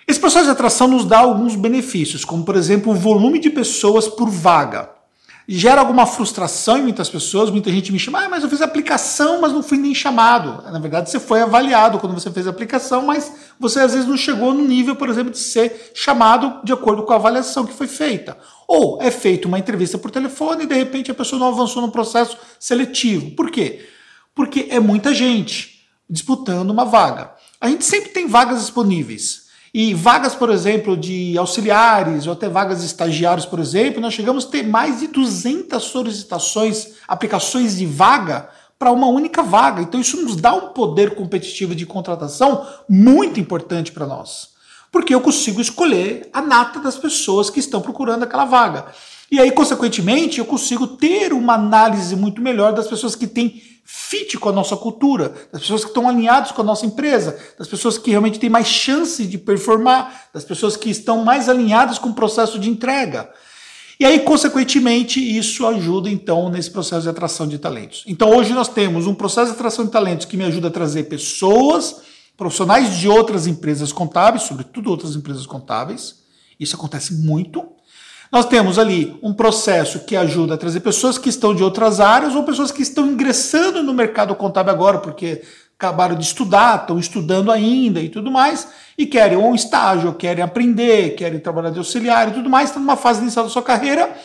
Esse 0.07 0.19
processo 0.19 0.45
de 0.45 0.51
atração 0.51 0.87
nos 0.87 1.05
dá 1.05 1.19
alguns 1.19 1.55
benefícios, 1.55 2.25
como 2.25 2.43
por 2.43 2.55
exemplo 2.55 2.91
o 2.91 2.95
volume 2.95 3.39
de 3.39 3.49
pessoas 3.49 4.07
por 4.07 4.29
vaga 4.29 4.89
gera 5.47 5.81
alguma 5.81 6.05
frustração 6.05 6.77
em 6.77 6.83
muitas 6.83 7.09
pessoas. 7.09 7.49
Muita 7.49 7.71
gente 7.71 7.91
me 7.91 7.99
chama, 7.99 8.23
ah, 8.23 8.29
mas 8.29 8.43
eu 8.43 8.49
fiz 8.49 8.61
aplicação, 8.61 9.41
mas 9.41 9.51
não 9.51 9.61
fui 9.61 9.77
nem 9.77 9.93
chamado. 9.93 10.63
Na 10.71 10.79
verdade, 10.79 11.09
você 11.09 11.19
foi 11.19 11.41
avaliado 11.41 11.99
quando 11.99 12.13
você 12.13 12.31
fez 12.31 12.47
a 12.47 12.49
aplicação, 12.49 13.05
mas 13.05 13.31
você 13.59 13.79
às 13.79 13.93
vezes 13.93 14.07
não 14.07 14.17
chegou 14.17 14.53
no 14.53 14.63
nível, 14.63 14.95
por 14.95 15.09
exemplo, 15.09 15.31
de 15.31 15.37
ser 15.37 15.91
chamado 15.93 16.61
de 16.63 16.73
acordo 16.73 17.03
com 17.03 17.13
a 17.13 17.15
avaliação 17.15 17.65
que 17.65 17.73
foi 17.73 17.87
feita. 17.87 18.37
Ou 18.67 19.01
é 19.01 19.11
feita 19.11 19.47
uma 19.47 19.59
entrevista 19.59 19.97
por 19.97 20.11
telefone 20.11 20.63
e 20.63 20.67
de 20.67 20.75
repente 20.75 21.11
a 21.11 21.15
pessoa 21.15 21.39
não 21.39 21.47
avançou 21.47 21.81
no 21.81 21.91
processo 21.91 22.37
seletivo. 22.59 23.31
Por 23.31 23.51
quê? 23.51 23.85
Porque 24.35 24.67
é 24.69 24.79
muita 24.79 25.13
gente 25.13 25.85
disputando 26.09 26.69
uma 26.69 26.85
vaga. 26.85 27.31
A 27.59 27.69
gente 27.69 27.85
sempre 27.85 28.09
tem 28.09 28.27
vagas 28.27 28.61
disponíveis. 28.61 29.43
E 29.73 29.93
vagas, 29.95 30.35
por 30.35 30.51
exemplo, 30.51 30.95
de 30.95 31.35
auxiliares 31.35 32.27
ou 32.27 32.33
até 32.33 32.47
vagas 32.47 32.81
de 32.81 32.85
estagiários, 32.85 33.45
por 33.45 33.59
exemplo, 33.59 33.99
nós 33.99 34.13
chegamos 34.13 34.45
a 34.45 34.49
ter 34.49 34.63
mais 34.63 34.99
de 34.99 35.07
200 35.07 35.83
solicitações, 35.83 36.89
aplicações 37.07 37.77
de 37.77 37.85
vaga 37.87 38.49
para 38.83 38.91
uma 38.91 39.07
única 39.07 39.41
vaga. 39.41 39.81
Então 39.81 40.01
isso 40.01 40.21
nos 40.21 40.35
dá 40.35 40.53
um 40.53 40.73
poder 40.73 41.15
competitivo 41.15 41.73
de 41.73 41.85
contratação 41.85 42.67
muito 42.89 43.39
importante 43.39 43.93
para 43.93 44.05
nós. 44.05 44.49
Porque 44.91 45.15
eu 45.15 45.21
consigo 45.21 45.61
escolher 45.61 46.29
a 46.33 46.41
nata 46.41 46.81
das 46.81 46.97
pessoas 46.97 47.49
que 47.49 47.61
estão 47.61 47.79
procurando 47.79 48.23
aquela 48.23 48.43
vaga. 48.43 48.87
E 49.31 49.39
aí, 49.39 49.51
consequentemente, 49.51 50.39
eu 50.39 50.45
consigo 50.45 50.85
ter 50.85 51.31
uma 51.31 51.53
análise 51.53 52.13
muito 52.13 52.41
melhor 52.41 52.73
das 52.73 52.85
pessoas 52.85 53.15
que 53.15 53.25
têm 53.25 53.63
fit 53.85 54.37
com 54.37 54.49
a 54.49 54.51
nossa 54.51 54.75
cultura, 54.75 55.33
das 55.49 55.61
pessoas 55.61 55.83
que 55.83 55.91
estão 55.91 56.09
alinhadas 56.09 56.51
com 56.51 56.61
a 56.61 56.65
nossa 56.65 56.85
empresa, 56.85 57.39
das 57.57 57.69
pessoas 57.69 57.97
que 57.97 58.11
realmente 58.11 58.37
têm 58.37 58.49
mais 58.49 58.67
chance 58.67 59.25
de 59.25 59.37
performar, 59.37 60.27
das 60.33 60.43
pessoas 60.43 60.75
que 60.75 60.89
estão 60.89 61.23
mais 61.23 61.47
alinhadas 61.47 61.97
com 61.97 62.09
o 62.09 62.13
processo 62.13 62.59
de 62.59 62.69
entrega. 62.69 63.31
E 64.03 64.05
aí, 64.05 64.19
consequentemente, 64.19 65.17
isso 65.17 65.65
ajuda 65.65 66.09
então 66.09 66.49
nesse 66.49 66.69
processo 66.69 67.03
de 67.03 67.07
atração 67.07 67.47
de 67.47 67.57
talentos. 67.57 68.03
Então, 68.05 68.35
hoje 68.35 68.51
nós 68.51 68.67
temos 68.67 69.07
um 69.07 69.15
processo 69.15 69.51
de 69.51 69.53
atração 69.53 69.85
de 69.85 69.91
talentos 69.91 70.25
que 70.25 70.35
me 70.35 70.43
ajuda 70.43 70.67
a 70.67 70.71
trazer 70.71 71.03
pessoas, 71.03 72.01
profissionais 72.35 72.97
de 72.97 73.07
outras 73.07 73.47
empresas 73.47 73.93
contábeis, 73.93 74.43
sobretudo 74.43 74.89
outras 74.89 75.15
empresas 75.15 75.45
contábeis. 75.45 76.17
Isso 76.59 76.75
acontece 76.75 77.13
muito. 77.13 77.65
Nós 78.29 78.45
temos 78.45 78.77
ali 78.77 79.17
um 79.23 79.33
processo 79.33 79.99
que 79.99 80.17
ajuda 80.17 80.55
a 80.55 80.57
trazer 80.57 80.81
pessoas 80.81 81.17
que 81.17 81.29
estão 81.29 81.55
de 81.55 81.63
outras 81.63 82.01
áreas 82.01 82.35
ou 82.35 82.43
pessoas 82.43 82.73
que 82.73 82.81
estão 82.81 83.07
ingressando 83.07 83.81
no 83.81 83.93
mercado 83.93 84.35
contábil 84.35 84.73
agora, 84.73 84.97
porque 84.97 85.43
acabaram 85.77 86.15
de 86.15 86.23
estudar, 86.23 86.81
estão 86.81 86.97
estudando 86.97 87.51
ainda 87.51 87.99
e 88.01 88.09
tudo 88.09 88.31
mais, 88.31 88.67
e 88.97 89.05
querem 89.05 89.37
um 89.37 89.53
estágio, 89.55 90.13
querem 90.13 90.43
aprender, 90.43 91.15
querem 91.15 91.39
trabalhar 91.39 91.71
de 91.71 91.79
auxiliar 91.79 92.29
e 92.29 92.31
tudo 92.31 92.49
mais, 92.49 92.69
estão 92.69 92.81
numa 92.81 92.95
fase 92.95 93.21
inicial 93.21 93.45
da 93.45 93.51
sua 93.51 93.63
carreira 93.63 94.15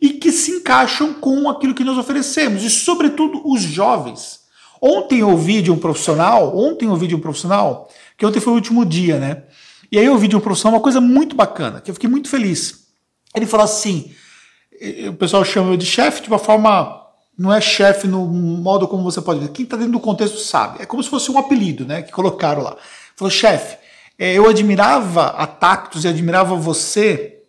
e 0.00 0.10
que 0.10 0.30
se 0.30 0.50
encaixam 0.50 1.14
com 1.14 1.48
aquilo 1.48 1.74
que 1.74 1.84
nós 1.84 1.96
oferecemos, 1.96 2.62
e 2.62 2.70
sobretudo 2.70 3.40
os 3.44 3.62
jovens. 3.62 4.40
Ontem 4.80 5.20
eu 5.20 5.30
ouvi 5.30 5.62
de 5.62 5.70
um 5.70 5.78
profissional, 5.78 6.56
ontem 6.56 6.84
eu 6.84 6.90
ouvi 6.90 7.06
de 7.06 7.14
um 7.14 7.20
profissional, 7.20 7.88
que 8.18 8.26
ontem 8.26 8.40
foi 8.40 8.52
o 8.52 8.56
último 8.56 8.84
dia, 8.84 9.18
né? 9.18 9.44
E 9.90 9.98
aí 9.98 10.04
eu 10.04 10.12
ouvi 10.12 10.28
de 10.28 10.36
um 10.36 10.40
profissional 10.40 10.76
uma 10.76 10.82
coisa 10.82 11.00
muito 11.00 11.34
bacana, 11.34 11.80
que 11.80 11.90
eu 11.90 11.94
fiquei 11.94 12.10
muito 12.10 12.28
feliz. 12.28 12.88
Ele 13.34 13.46
falou 13.46 13.64
assim: 13.64 14.12
o 15.08 15.14
pessoal 15.14 15.44
chama 15.44 15.72
eu 15.72 15.76
de 15.76 15.86
chefe 15.86 16.22
de 16.22 16.28
uma 16.28 16.38
forma. 16.38 17.03
Não 17.36 17.52
é 17.52 17.60
chefe 17.60 18.06
no 18.06 18.26
modo 18.26 18.86
como 18.86 19.02
você 19.02 19.20
pode 19.20 19.40
ver. 19.40 19.48
Quem 19.48 19.64
está 19.64 19.76
dentro 19.76 19.92
do 19.92 20.00
contexto 20.00 20.38
sabe. 20.38 20.82
É 20.82 20.86
como 20.86 21.02
se 21.02 21.10
fosse 21.10 21.30
um 21.30 21.38
apelido, 21.38 21.84
né? 21.84 22.02
Que 22.02 22.12
colocaram 22.12 22.62
lá. 22.62 22.76
Falou, 23.16 23.30
chefe, 23.30 23.76
é, 24.18 24.34
eu 24.34 24.48
admirava 24.48 25.26
a 25.26 25.46
Tactus 25.46 26.04
e 26.04 26.08
admirava 26.08 26.54
você 26.54 27.42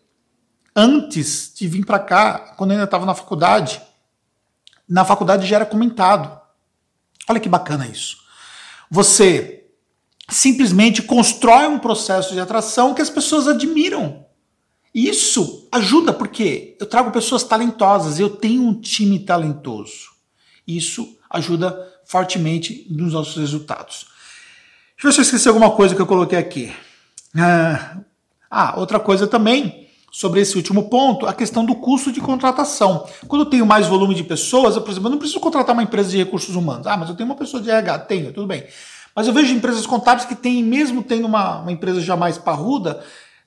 antes 0.76 1.54
de 1.56 1.68
vir 1.68 1.86
para 1.86 2.00
cá, 2.00 2.54
quando 2.58 2.72
eu 2.72 2.76
ainda 2.76 2.86
estava 2.86 3.06
na 3.06 3.16
faculdade. 3.16 3.82
Na 4.90 5.06
faculdade 5.06 5.48
já 5.48 5.58
era 5.58 5.66
comentado. 5.66 6.40
Olha 7.30 7.40
que 7.40 7.50
bacana 7.50 7.88
isso. 7.88 8.18
Você 8.90 9.64
simplesmente 10.30 11.02
constrói 11.02 11.68
um 11.68 11.80
processo 11.80 12.34
de 12.34 12.40
atração 12.40 12.94
que 12.94 13.02
as 13.02 13.10
pessoas 13.10 13.48
admiram. 13.48 14.25
Isso 14.96 15.68
ajuda 15.74 16.14
porque 16.14 16.78
eu 16.80 16.86
trago 16.86 17.12
pessoas 17.12 17.44
talentosas, 17.44 18.18
eu 18.18 18.30
tenho 18.30 18.62
um 18.62 18.80
time 18.80 19.20
talentoso. 19.20 20.12
Isso 20.66 21.18
ajuda 21.30 21.78
fortemente 22.06 22.88
nos 22.90 23.12
nossos 23.12 23.36
resultados. 23.36 24.08
Deixa 24.96 25.04
eu 25.04 25.10
ver 25.10 25.14
se 25.14 25.20
eu 25.20 25.24
esqueci 25.24 25.48
alguma 25.50 25.72
coisa 25.72 25.94
que 25.94 26.02
eu 26.02 26.08
coloquei 26.08 26.40
aqui. 26.40 26.74
Ah, 27.36 27.98
ah, 28.50 28.80
outra 28.80 28.98
coisa 28.98 29.28
também 29.28 29.90
sobre 30.10 30.40
esse 30.40 30.56
último 30.56 30.88
ponto, 30.90 31.28
a 31.28 31.34
questão 31.34 31.66
do 31.66 31.76
custo 31.76 32.10
de 32.10 32.22
contratação. 32.22 33.06
Quando 33.28 33.42
eu 33.42 33.50
tenho 33.50 33.66
mais 33.66 33.88
volume 33.88 34.16
de 34.16 34.24
pessoas, 34.24 34.78
eu, 34.78 34.82
por 34.82 34.92
exemplo, 34.92 35.08
eu 35.08 35.12
não 35.12 35.18
preciso 35.18 35.42
contratar 35.42 35.76
uma 35.76 35.84
empresa 35.84 36.10
de 36.12 36.18
recursos 36.18 36.56
humanos. 36.56 36.88
Ah, 36.88 36.96
mas 36.96 37.10
eu 37.10 37.16
tenho 37.16 37.28
uma 37.28 37.36
pessoa 37.36 37.62
de 37.62 37.70
RH. 37.70 38.00
Tenho, 38.00 38.32
tudo 38.32 38.48
bem. 38.48 38.64
Mas 39.14 39.28
eu 39.28 39.34
vejo 39.34 39.54
empresas 39.54 39.86
contábeis 39.86 40.26
que 40.26 40.36
têm, 40.36 40.64
mesmo 40.64 41.04
tendo 41.04 41.28
uma, 41.28 41.60
uma 41.60 41.72
empresa 41.72 42.00
já 42.00 42.16
mais 42.16 42.38
parruda, 42.38 43.04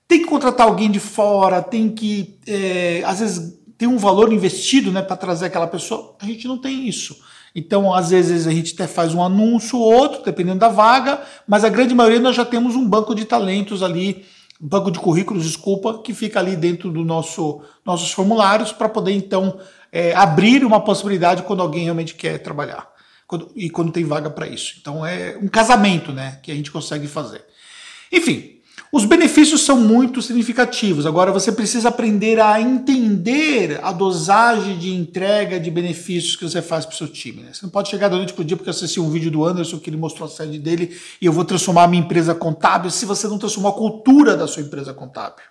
tem 0.09 0.21
que 0.21 0.27
contratar 0.27 0.67
alguém 0.67 0.91
de 0.91 0.99
fora, 0.99 1.63
tem 1.63 1.91
que, 1.91 2.39
é, 2.47 3.03
às 3.05 3.21
vezes, 3.21 3.59
tem 3.77 3.87
um 3.87 3.99
valor 3.99 4.33
investido 4.33 4.91
né, 4.91 5.03
para 5.03 5.17
trazer 5.17 5.47
aquela 5.47 5.67
pessoa. 5.67 6.17
A 6.19 6.25
gente 6.25 6.49
não 6.49 6.57
tem 6.57 6.89
isso. 6.89 7.17
Então, 7.55 7.93
às 7.93 8.11
vezes, 8.11 8.47
a 8.47 8.51
gente 8.51 8.73
até 8.75 8.87
faz 8.87 9.15
um 9.15 9.23
anúncio 9.23 9.79
ou 9.79 9.93
outro, 9.93 10.25
dependendo 10.25 10.59
da 10.59 10.69
vaga, 10.69 11.23
mas 11.47 11.63
a 11.63 11.69
grande 11.69 11.95
maioria 11.95 12.19
nós 12.19 12.35
já 12.35 12.45
temos 12.45 12.75
um 12.75 12.89
banco 12.89 13.15
de 13.15 13.27
talentos 13.27 13.83
ali, 13.83 14.25
um 14.61 14.67
banco 14.67 14.91
de 14.91 14.99
currículos, 14.99 15.45
desculpa, 15.45 16.03
que 16.03 16.15
fica 16.15 16.41
ali 16.41 16.57
dentro 16.57 16.91
do 16.91 17.05
nosso 17.05 17.61
nossos 17.85 18.11
formulários 18.11 18.73
para 18.73 18.89
poder, 18.89 19.13
então, 19.13 19.59
é, 19.93 20.15
abrir 20.15 20.65
uma 20.65 20.81
possibilidade 20.81 21.43
quando 21.43 21.61
alguém 21.61 21.85
realmente 21.85 22.15
quer 22.15 22.39
trabalhar. 22.39 22.89
Quando, 23.27 23.51
e 23.55 23.69
quando 23.69 23.93
tem 23.93 24.05
vaga 24.05 24.31
para 24.31 24.47
isso. 24.47 24.77
Então, 24.81 25.05
é 25.05 25.37
um 25.37 25.49
casamento 25.49 26.13
né, 26.13 26.39
que 26.43 26.51
a 26.51 26.55
gente 26.55 26.71
consegue 26.71 27.07
fazer. 27.07 27.45
Enfim, 28.11 28.58
os 28.91 29.05
benefícios 29.05 29.63
são 29.63 29.79
muito 29.79 30.23
significativos. 30.23 31.05
Agora 31.05 31.31
você 31.31 31.53
precisa 31.53 31.91
aprender 31.91 32.41
a 32.41 32.61
entender 32.61 33.79
a 33.83 33.93
dosagem 33.93 34.79
de 34.79 34.95
entrega 34.95 35.61
de 35.61 35.71
benefícios 35.71 36.37
que 36.37 36.45
você 36.45 36.63
faz 36.63 36.87
para 36.87 36.95
o 36.95 36.97
seu 36.97 37.07
time. 37.07 37.43
Né? 37.43 37.51
Você 37.53 37.65
não 37.65 37.71
pode 37.71 37.91
chegar 37.91 38.09
da 38.09 38.17
noite 38.17 38.33
para 38.33 38.41
o 38.41 38.45
dia 38.45 38.57
porque 38.57 38.71
assisti 38.71 38.99
um 38.99 39.11
vídeo 39.11 39.31
do 39.31 39.45
Anderson 39.45 39.79
que 39.79 39.91
ele 39.91 39.99
mostrou 39.99 40.27
a 40.27 40.31
sede 40.31 40.59
dele 40.59 40.99
e 41.21 41.27
eu 41.27 41.33
vou 41.33 41.45
transformar 41.45 41.85
a 41.85 41.89
minha 41.89 42.03
empresa 42.03 42.35
contábil 42.35 42.91
se 42.91 43.05
você 43.05 43.29
não 43.29 43.39
transformar 43.39 43.71
a 43.71 43.73
cultura 43.73 44.37
da 44.37 44.47
sua 44.47 44.63
empresa 44.63 44.95
contábil. 44.95 45.45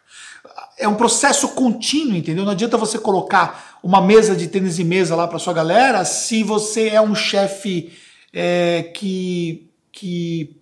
É 0.80 0.88
um 0.88 0.96
processo 0.96 1.50
contínuo, 1.50 2.16
entendeu? 2.16 2.44
Não 2.44 2.52
adianta 2.52 2.78
você 2.78 2.98
colocar 2.98 3.78
uma 3.84 4.02
mesa 4.02 4.36
de 4.36 4.48
tênis 4.48 4.80
e 4.80 4.84
mesa 4.84 5.16
lá 5.16 5.28
para 5.28 5.38
sua 5.38 5.54
galera 5.54 6.04
se 6.06 6.44
você 6.44 6.90
é 6.90 7.02
um 7.02 7.14
chefe 7.14 7.92
é, 8.34 8.92
que, 8.96 9.70
que. 9.92 10.56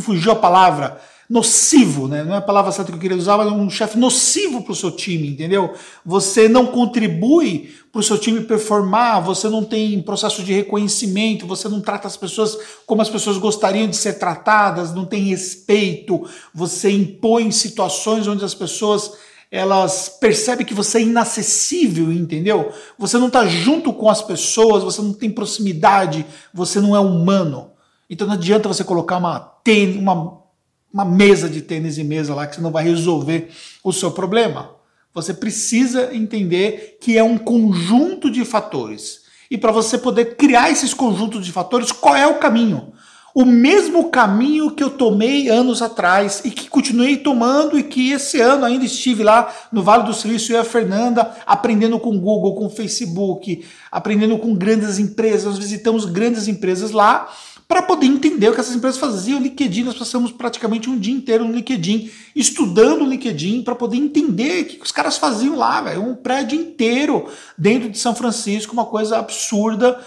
Fugiu 0.00 0.32
a 0.32 0.36
palavra 0.36 0.98
nocivo, 1.30 2.08
né? 2.08 2.24
Não 2.24 2.34
é 2.34 2.38
a 2.38 2.42
palavra 2.42 2.72
certa 2.72 2.90
que 2.90 2.96
eu 2.96 3.00
queria 3.00 3.16
usar, 3.16 3.36
mas 3.36 3.52
um 3.52 3.70
chefe 3.70 3.96
nocivo 3.96 4.62
para 4.62 4.72
o 4.72 4.74
seu 4.76 4.90
time, 4.90 5.28
entendeu? 5.28 5.74
Você 6.04 6.48
não 6.48 6.66
contribui 6.66 7.72
para 7.92 8.00
o 8.00 8.02
seu 8.02 8.18
time 8.18 8.40
performar, 8.40 9.22
você 9.22 9.48
não 9.48 9.62
tem 9.64 10.02
processo 10.02 10.42
de 10.42 10.52
reconhecimento, 10.52 11.46
você 11.46 11.68
não 11.68 11.80
trata 11.80 12.08
as 12.08 12.16
pessoas 12.16 12.58
como 12.84 13.00
as 13.00 13.08
pessoas 13.08 13.38
gostariam 13.38 13.86
de 13.86 13.94
ser 13.94 14.14
tratadas, 14.14 14.92
não 14.92 15.04
tem 15.04 15.22
respeito, 15.22 16.28
você 16.52 16.90
impõe 16.90 17.52
situações 17.52 18.26
onde 18.26 18.44
as 18.44 18.54
pessoas 18.54 19.12
elas 19.52 20.08
percebem 20.08 20.66
que 20.66 20.74
você 20.74 20.98
é 20.98 21.02
inacessível, 21.02 22.12
entendeu? 22.12 22.72
Você 22.98 23.18
não 23.18 23.28
está 23.28 23.46
junto 23.46 23.92
com 23.92 24.08
as 24.08 24.22
pessoas, 24.22 24.82
você 24.82 25.00
não 25.00 25.12
tem 25.12 25.30
proximidade, 25.30 26.26
você 26.52 26.80
não 26.80 26.94
é 26.94 27.00
humano. 27.00 27.70
Então 28.08 28.26
não 28.26 28.34
adianta 28.34 28.68
você 28.68 28.82
colocar 28.82 29.18
uma, 29.18 29.52
uma 29.98 30.39
uma 30.92 31.04
mesa 31.04 31.48
de 31.48 31.62
tênis 31.62 31.98
e 31.98 32.04
mesa 32.04 32.34
lá 32.34 32.46
que 32.46 32.56
você 32.56 32.60
não 32.60 32.70
vai 32.70 32.84
resolver 32.84 33.50
o 33.82 33.92
seu 33.92 34.10
problema. 34.10 34.74
Você 35.14 35.34
precisa 35.34 36.14
entender 36.14 36.98
que 37.00 37.18
é 37.18 37.22
um 37.22 37.38
conjunto 37.38 38.30
de 38.30 38.44
fatores. 38.44 39.22
E 39.50 39.58
para 39.58 39.72
você 39.72 39.98
poder 39.98 40.36
criar 40.36 40.70
esses 40.70 40.94
conjuntos 40.94 41.44
de 41.44 41.52
fatores, 41.52 41.90
qual 41.90 42.14
é 42.14 42.26
o 42.26 42.38
caminho? 42.38 42.92
O 43.34 43.44
mesmo 43.44 44.10
caminho 44.10 44.72
que 44.72 44.82
eu 44.82 44.90
tomei 44.90 45.48
anos 45.48 45.80
atrás 45.80 46.42
e 46.44 46.50
que 46.50 46.68
continuei 46.68 47.16
tomando 47.16 47.78
e 47.78 47.82
que 47.82 48.10
esse 48.10 48.40
ano 48.40 48.64
ainda 48.64 48.84
estive 48.84 49.22
lá 49.22 49.52
no 49.70 49.82
Vale 49.82 50.04
do 50.04 50.14
Silício 50.14 50.52
e 50.52 50.56
a 50.56 50.64
Fernanda 50.64 51.36
aprendendo 51.46 51.98
com 52.00 52.18
Google, 52.18 52.56
com 52.56 52.68
Facebook, 52.68 53.64
aprendendo 53.90 54.36
com 54.38 54.54
grandes 54.54 54.98
empresas. 54.98 55.44
Nós 55.44 55.58
visitamos 55.58 56.04
grandes 56.06 56.48
empresas 56.48 56.90
lá 56.90 57.28
para 57.70 57.82
poder 57.82 58.06
entender 58.06 58.48
o 58.48 58.52
que 58.52 58.58
essas 58.58 58.74
empresas 58.74 58.98
faziam. 58.98 59.38
O 59.38 59.42
LinkedIn, 59.42 59.84
nós 59.84 59.96
passamos 59.96 60.32
praticamente 60.32 60.90
um 60.90 60.98
dia 60.98 61.14
inteiro 61.14 61.44
no 61.44 61.52
LinkedIn, 61.52 62.10
estudando 62.34 63.02
o 63.02 63.08
LinkedIn, 63.08 63.62
para 63.62 63.76
poder 63.76 63.96
entender 63.96 64.62
o 64.62 64.64
que 64.64 64.82
os 64.82 64.90
caras 64.90 65.16
faziam 65.16 65.54
lá, 65.54 65.80
velho. 65.80 66.02
Um 66.02 66.16
prédio 66.16 66.60
inteiro 66.60 67.28
dentro 67.56 67.88
de 67.88 67.96
São 67.96 68.12
Francisco, 68.12 68.72
uma 68.72 68.86
coisa 68.86 69.18
absurda, 69.18 70.00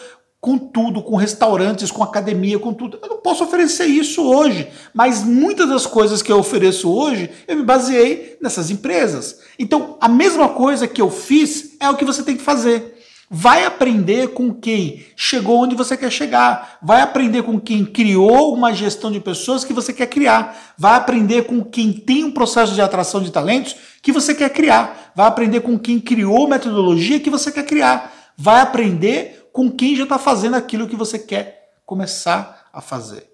com 0.44 0.58
tudo, 0.58 1.02
com 1.02 1.16
restaurantes, 1.16 1.90
com 1.90 2.04
academia, 2.04 2.60
com 2.60 2.74
tudo. 2.74 3.00
Eu 3.02 3.08
não 3.08 3.18
posso 3.20 3.46
oferecer 3.46 3.86
isso 3.86 4.22
hoje, 4.22 4.68
mas 4.94 5.24
muitas 5.24 5.70
das 5.70 5.86
coisas 5.86 6.22
que 6.22 6.30
eu 6.30 6.38
ofereço 6.38 6.92
hoje, 6.94 7.30
eu 7.48 7.56
me 7.56 7.64
baseei 7.64 8.38
nessas 8.42 8.70
empresas. 8.70 9.40
Então, 9.58 9.98
a 10.02 10.10
mesma 10.10 10.50
coisa 10.50 10.86
que 10.86 11.02
eu 11.02 11.10
fiz 11.10 11.78
é 11.80 11.90
o 11.90 11.96
que 11.96 12.04
você 12.04 12.24
tem 12.24 12.36
que 12.36 12.44
fazer. 12.44 12.94
Vai 13.30 13.64
aprender 13.64 14.34
com 14.34 14.54
quem 14.54 15.06
chegou 15.16 15.64
onde 15.64 15.76
você 15.76 15.96
quer 15.96 16.12
chegar. 16.12 16.78
Vai 16.84 17.00
aprender 17.00 17.44
com 17.44 17.58
quem 17.58 17.86
criou 17.86 18.54
uma 18.54 18.74
gestão 18.74 19.10
de 19.10 19.22
pessoas 19.22 19.64
que 19.64 19.72
você 19.72 19.94
quer 19.94 20.08
criar. 20.08 20.74
Vai 20.78 20.96
aprender 20.96 21.44
com 21.44 21.64
quem 21.64 21.94
tem 21.94 22.26
um 22.26 22.32
processo 22.32 22.74
de 22.74 22.82
atração 22.82 23.24
de 23.24 23.32
talentos 23.32 23.78
que 24.02 24.12
você 24.12 24.36
quer 24.36 24.50
criar. 24.50 25.14
Vai 25.16 25.26
aprender 25.26 25.62
com 25.62 25.80
quem 25.80 26.02
criou 26.02 26.50
metodologia 26.50 27.18
que 27.22 27.30
você 27.30 27.50
quer 27.50 27.64
criar. 27.64 28.14
Vai 28.36 28.60
aprender 28.60 29.43
com 29.54 29.72
quem 29.72 29.96
já 29.96 30.04
está 30.04 30.18
fazendo 30.18 30.56
aquilo 30.56 30.90
que 30.90 30.96
você 30.96 31.18
quer 31.18 31.76
começar 31.86 32.68
a 32.74 32.82
fazer. 32.82 33.30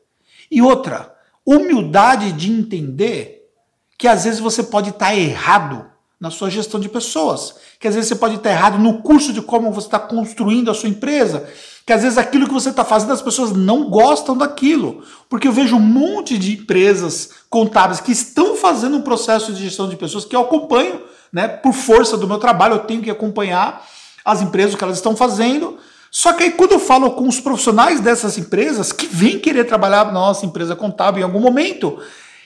E 0.51 0.61
outra, 0.61 1.15
humildade 1.45 2.33
de 2.33 2.51
entender 2.51 3.49
que 3.97 4.07
às 4.07 4.25
vezes 4.25 4.39
você 4.39 4.61
pode 4.61 4.89
estar 4.89 5.15
errado 5.15 5.89
na 6.19 6.29
sua 6.29 6.49
gestão 6.49 6.79
de 6.79 6.89
pessoas, 6.89 7.55
que 7.79 7.87
às 7.87 7.95
vezes 7.95 8.09
você 8.09 8.15
pode 8.15 8.35
estar 8.35 8.49
errado 8.49 8.77
no 8.77 9.01
curso 9.01 9.31
de 9.31 9.41
como 9.41 9.71
você 9.71 9.87
está 9.87 9.97
construindo 9.97 10.69
a 10.69 10.73
sua 10.73 10.89
empresa, 10.89 11.47
que 11.85 11.93
às 11.93 12.03
vezes 12.03 12.17
aquilo 12.17 12.45
que 12.45 12.53
você 12.53 12.69
está 12.69 12.83
fazendo 12.83 13.13
as 13.13 13.21
pessoas 13.21 13.53
não 13.53 13.89
gostam 13.89 14.37
daquilo, 14.37 15.01
porque 15.29 15.47
eu 15.47 15.53
vejo 15.53 15.77
um 15.77 15.79
monte 15.79 16.37
de 16.37 16.53
empresas 16.53 17.29
contábeis 17.49 18.01
que 18.01 18.11
estão 18.11 18.57
fazendo 18.57 18.97
um 18.97 19.01
processo 19.01 19.53
de 19.53 19.63
gestão 19.63 19.87
de 19.87 19.95
pessoas 19.95 20.25
que 20.25 20.35
eu 20.35 20.41
acompanho, 20.41 21.01
né, 21.31 21.47
por 21.47 21.71
força 21.71 22.17
do 22.17 22.27
meu 22.27 22.37
trabalho, 22.39 22.75
eu 22.75 22.79
tenho 22.79 23.01
que 23.01 23.09
acompanhar 23.09 23.87
as 24.25 24.41
empresas 24.41 24.75
que 24.75 24.83
elas 24.83 24.97
estão 24.97 25.15
fazendo. 25.15 25.77
Só 26.11 26.33
que 26.33 26.43
aí 26.43 26.51
quando 26.51 26.71
eu 26.71 26.79
falo 26.79 27.11
com 27.11 27.27
os 27.27 27.39
profissionais 27.39 27.99
dessas 27.99 28.37
empresas 28.37 28.91
que 28.91 29.05
vêm 29.05 29.39
querer 29.39 29.65
trabalhar 29.65 30.05
na 30.05 30.13
nossa 30.13 30.45
empresa 30.45 30.75
contábil 30.75 31.21
em 31.21 31.23
algum 31.23 31.39
momento, 31.39 31.99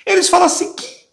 eles 0.05 0.27
falam 0.27 0.47
assim 0.47 0.73
que 0.73 1.03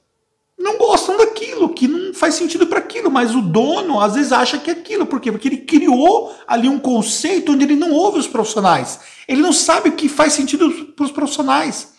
não 0.59 0.77
gostam 0.77 1.17
daquilo, 1.17 1.73
que 1.73 1.89
não 1.89 2.13
faz 2.13 2.35
sentido 2.35 2.67
para 2.67 2.81
aquilo, 2.81 3.11
mas 3.11 3.35
o 3.35 3.41
dono 3.41 3.99
às 4.01 4.15
vezes 4.15 4.31
acha 4.31 4.59
que 4.59 4.69
é 4.69 4.75
aquilo. 4.75 5.07
Por 5.07 5.21
quê? 5.21 5.33
Porque 5.33 5.49
ele 5.49 5.59
criou 5.59 6.35
ali 6.47 6.69
um 6.69 6.79
conceito 6.79 7.53
onde 7.53 7.65
ele 7.65 7.77
não 7.77 7.93
ouve 7.93 8.19
os 8.19 8.27
profissionais. 8.27 9.01
Ele 9.27 9.41
não 9.41 9.53
sabe 9.53 9.89
o 9.89 9.93
que 9.93 10.09
faz 10.09 10.35
sentido 10.35 10.93
para 10.95 11.07
os 11.07 11.11
profissionais. 11.11 11.95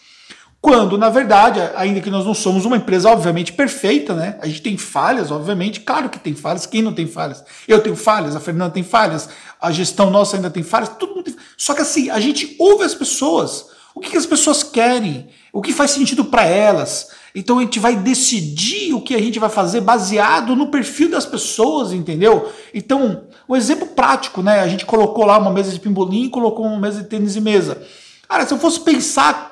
Quando, 0.61 0.95
na 0.95 1.09
verdade, 1.09 1.59
ainda 1.75 1.99
que 2.01 2.11
nós 2.11 2.23
não 2.23 2.35
somos 2.35 2.65
uma 2.65 2.77
empresa, 2.77 3.09
obviamente, 3.09 3.51
perfeita, 3.51 4.13
né? 4.13 4.37
A 4.39 4.47
gente 4.47 4.61
tem 4.61 4.77
falhas, 4.77 5.31
obviamente, 5.31 5.79
claro 5.79 6.07
que 6.07 6.19
tem 6.19 6.35
falhas. 6.35 6.67
Quem 6.67 6.83
não 6.83 6.93
tem 6.93 7.07
falhas? 7.07 7.43
Eu 7.67 7.81
tenho 7.81 7.95
falhas, 7.95 8.35
a 8.35 8.39
Fernanda 8.39 8.71
tem 8.71 8.83
falhas, 8.83 9.27
a 9.59 9.71
gestão 9.71 10.11
nossa 10.11 10.35
ainda 10.35 10.51
tem 10.51 10.61
falhas, 10.61 10.89
todo 10.89 11.15
mundo 11.15 11.23
tem 11.23 11.35
Só 11.57 11.73
que 11.73 11.81
assim, 11.81 12.11
a 12.11 12.19
gente 12.19 12.55
ouve 12.59 12.83
as 12.83 12.93
pessoas. 12.93 13.71
O 13.95 13.99
que, 13.99 14.11
que 14.11 14.17
as 14.17 14.27
pessoas 14.27 14.61
querem? 14.61 15.29
O 15.51 15.63
que 15.63 15.73
faz 15.73 15.91
sentido 15.91 16.25
para 16.25 16.45
elas? 16.45 17.09
Então 17.33 17.57
a 17.57 17.61
gente 17.61 17.79
vai 17.79 17.95
decidir 17.95 18.93
o 18.93 19.01
que 19.01 19.15
a 19.15 19.19
gente 19.19 19.39
vai 19.39 19.49
fazer 19.49 19.81
baseado 19.81 20.55
no 20.55 20.67
perfil 20.67 21.09
das 21.09 21.25
pessoas, 21.25 21.91
entendeu? 21.91 22.51
Então, 22.71 23.23
um 23.49 23.55
exemplo 23.55 23.87
prático, 23.87 24.43
né? 24.43 24.59
A 24.59 24.67
gente 24.67 24.85
colocou 24.85 25.25
lá 25.25 25.39
uma 25.39 25.51
mesa 25.51 25.71
de 25.71 25.79
pimbolim, 25.79 26.29
colocou 26.29 26.67
uma 26.67 26.79
mesa 26.79 27.01
de 27.01 27.09
tênis 27.09 27.35
e 27.35 27.41
mesa. 27.41 27.81
Cara, 28.29 28.45
se 28.45 28.53
eu 28.53 28.59
fosse 28.59 28.79
pensar 28.79 29.50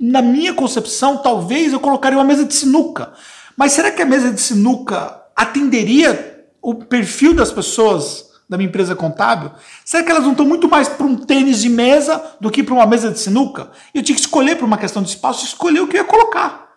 na 0.00 0.22
minha 0.22 0.54
concepção, 0.54 1.18
talvez 1.18 1.74
eu 1.74 1.78
colocaria 1.78 2.18
uma 2.18 2.24
mesa 2.24 2.46
de 2.46 2.54
sinuca. 2.54 3.12
Mas 3.54 3.72
será 3.72 3.90
que 3.90 4.00
a 4.00 4.06
mesa 4.06 4.32
de 4.32 4.40
sinuca 4.40 5.20
atenderia 5.36 6.46
o 6.62 6.74
perfil 6.74 7.34
das 7.34 7.52
pessoas 7.52 8.30
da 8.48 8.56
minha 8.56 8.68
empresa 8.68 8.96
contábil? 8.96 9.50
Será 9.84 10.02
que 10.02 10.10
elas 10.10 10.24
não 10.24 10.30
estão 10.30 10.46
muito 10.46 10.70
mais 10.70 10.88
para 10.88 11.04
um 11.04 11.16
tênis 11.16 11.60
de 11.60 11.68
mesa 11.68 12.36
do 12.40 12.50
que 12.50 12.62
para 12.62 12.74
uma 12.74 12.86
mesa 12.86 13.10
de 13.10 13.20
sinuca? 13.20 13.70
Eu 13.92 14.02
tinha 14.02 14.16
que 14.16 14.22
escolher 14.22 14.56
por 14.56 14.64
uma 14.64 14.78
questão 14.78 15.02
de 15.02 15.10
espaço, 15.10 15.44
escolher 15.44 15.80
o 15.80 15.86
que 15.86 15.98
eu 15.98 16.00
ia 16.00 16.06
colocar. 16.06 16.70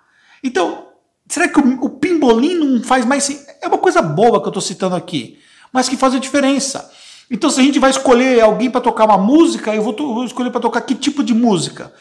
Então, 0.43 0.87
será 1.29 1.47
que 1.47 1.59
o, 1.59 1.85
o 1.85 1.89
pimbolim 1.89 2.55
não 2.55 2.83
faz 2.83 3.05
mais. 3.05 3.45
É 3.61 3.67
uma 3.67 3.77
coisa 3.77 4.01
boa 4.01 4.41
que 4.41 4.47
eu 4.47 4.49
estou 4.49 4.61
citando 4.61 4.95
aqui, 4.95 5.39
mas 5.71 5.87
que 5.87 5.95
faz 5.95 6.13
a 6.13 6.19
diferença. 6.19 6.91
Então, 7.31 7.49
se 7.49 7.61
a 7.61 7.63
gente 7.63 7.79
vai 7.79 7.89
escolher 7.89 8.41
alguém 8.41 8.69
para 8.69 8.81
tocar 8.81 9.05
uma 9.05 9.17
música, 9.17 9.73
eu 9.73 9.81
vou, 9.81 9.95
vou 9.95 10.25
escolher 10.25 10.51
para 10.51 10.59
tocar 10.59 10.81
que 10.81 10.93
tipo 10.93 11.23
de 11.23 11.33
música? 11.33 11.93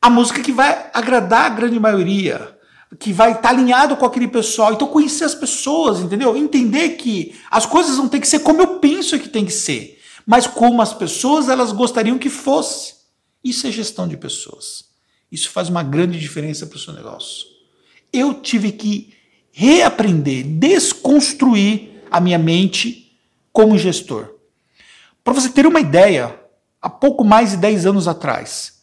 A 0.00 0.10
música 0.10 0.40
que 0.40 0.52
vai 0.52 0.90
agradar 0.92 1.46
a 1.46 1.54
grande 1.54 1.80
maioria, 1.80 2.56
que 2.98 3.12
vai 3.12 3.30
estar 3.30 3.42
tá 3.42 3.48
alinhado 3.50 3.96
com 3.96 4.06
aquele 4.06 4.28
pessoal. 4.28 4.72
Então, 4.72 4.88
conhecer 4.88 5.24
as 5.24 5.34
pessoas, 5.34 6.00
entendeu? 6.00 6.36
Entender 6.36 6.90
que 6.90 7.34
as 7.50 7.66
coisas 7.66 7.96
não 7.96 8.08
tem 8.08 8.20
que 8.20 8.28
ser 8.28 8.40
como 8.40 8.62
eu 8.62 8.78
penso 8.78 9.18
que 9.18 9.28
tem 9.28 9.44
que 9.44 9.52
ser, 9.52 10.00
mas 10.26 10.46
como 10.46 10.80
as 10.80 10.92
pessoas 10.92 11.48
elas 11.48 11.72
gostariam 11.72 12.18
que 12.18 12.30
fosse. 12.30 12.94
Isso 13.42 13.66
é 13.66 13.70
gestão 13.70 14.06
de 14.06 14.16
pessoas. 14.16 14.86
Isso 15.30 15.50
faz 15.50 15.68
uma 15.68 15.82
grande 15.82 16.18
diferença 16.18 16.66
para 16.66 16.76
o 16.76 16.80
seu 16.80 16.92
negócio 16.92 17.56
eu 18.12 18.34
tive 18.34 18.72
que 18.72 19.14
reaprender, 19.52 20.44
desconstruir 20.44 22.02
a 22.10 22.20
minha 22.20 22.38
mente 22.38 23.18
como 23.52 23.78
gestor. 23.78 24.34
Para 25.24 25.34
você 25.34 25.48
ter 25.48 25.66
uma 25.66 25.80
ideia, 25.80 26.38
há 26.80 26.88
pouco 26.88 27.24
mais 27.24 27.50
de 27.50 27.56
10 27.58 27.86
anos 27.86 28.08
atrás, 28.08 28.75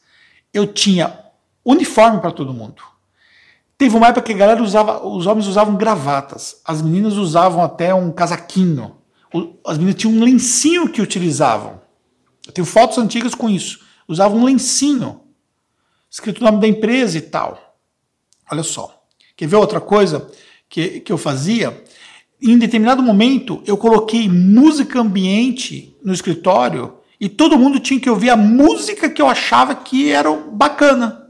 eu 0.54 0.68
tinha 0.68 1.20
uniforme 1.66 2.20
para 2.20 2.32
todo 2.32 2.54
mundo. 2.54 2.82
Teve 3.78 3.98
uma 3.98 4.08
época 4.08 4.22
que 4.22 4.34
a 4.34 4.38
galera 4.38 4.62
usava, 4.62 5.06
os 5.06 5.26
homens 5.26 5.48
usavam 5.48 5.76
gravatas, 5.76 6.62
as 6.64 6.82
meninas 6.82 7.16
usavam 7.16 7.64
até 7.64 7.94
um 7.94 8.12
casaquinho, 8.12 8.96
as 9.66 9.78
meninas 9.78 10.00
tinham 10.00 10.16
um 10.16 10.24
lencinho 10.24 10.90
que 10.90 11.02
utilizavam. 11.02 11.82
Eu 12.46 12.54
tenho 12.54 12.66
fotos 12.66 12.98
antigas 12.98 13.34
com 13.34 13.50
isso. 13.50 13.80
Usavam 14.08 14.38
um 14.40 14.46
lencinho, 14.46 15.22
escrito 16.10 16.42
o 16.42 16.44
nome 16.44 16.60
da 16.60 16.68
empresa 16.68 17.18
e 17.18 17.22
tal. 17.22 17.78
Olha 18.52 18.64
só. 18.64 19.04
Quer 19.36 19.48
ver 19.48 19.56
outra 19.56 19.82
coisa 19.82 20.30
que, 20.70 21.00
que 21.00 21.12
eu 21.12 21.18
fazia? 21.18 21.84
Em 22.42 22.58
determinado 22.58 23.02
momento, 23.02 23.64
eu 23.66 23.78
coloquei 23.78 24.30
música 24.30 25.00
ambiente 25.00 25.96
no 26.04 26.14
escritório 26.14 26.98
e 27.24 27.30
todo 27.30 27.58
mundo 27.58 27.80
tinha 27.80 28.00
que 28.00 28.10
ouvir 28.10 28.30
a 28.30 28.36
música 28.36 29.10
que 29.10 29.22
eu 29.22 29.30
achava 29.30 29.74
que 29.74 30.12
era 30.12 30.30
bacana. 30.32 31.30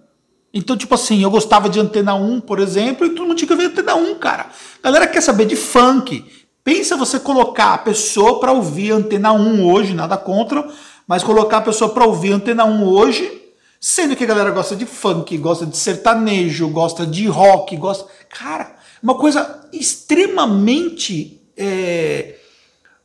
Então, 0.51 0.75
tipo 0.75 0.95
assim, 0.95 1.21
eu 1.21 1.29
gostava 1.29 1.69
de 1.69 1.79
Antena 1.79 2.15
1, 2.15 2.41
por 2.41 2.59
exemplo, 2.59 3.05
e 3.05 3.11
todo 3.11 3.27
mundo 3.27 3.35
tinha 3.35 3.47
que 3.47 3.53
ouvir 3.53 3.65
Antena 3.67 3.93
1, 3.93 4.15
cara. 4.15 4.47
A 4.81 4.87
galera 4.87 5.05
quer 5.05 5.21
saber 5.21 5.45
de 5.45 5.55
funk. 5.55 6.25
Pensa 6.63 6.97
você 6.97 7.19
colocar 7.19 7.75
a 7.75 7.77
pessoa 7.77 8.39
para 8.39 8.51
ouvir 8.51 8.91
Antena 8.91 9.33
1 9.33 9.71
hoje, 9.71 9.93
nada 9.93 10.17
contra, 10.17 10.67
mas 11.07 11.23
colocar 11.23 11.57
a 11.57 11.61
pessoa 11.61 11.91
para 11.91 12.05
ouvir 12.05 12.33
Antena 12.33 12.65
1 12.65 12.87
hoje 12.87 13.43
Sendo 13.85 14.15
que 14.15 14.23
a 14.23 14.27
galera 14.27 14.49
gosta 14.49 14.77
de 14.77 14.85
funk, 14.85 15.37
gosta 15.39 15.65
de 15.65 15.75
sertanejo, 15.75 16.69
gosta 16.69 17.05
de 17.05 17.27
rock, 17.27 17.75
gosta. 17.75 18.09
Cara, 18.29 18.77
uma 19.03 19.13
coisa 19.15 19.67
extremamente 19.73 21.41
é, 21.57 22.35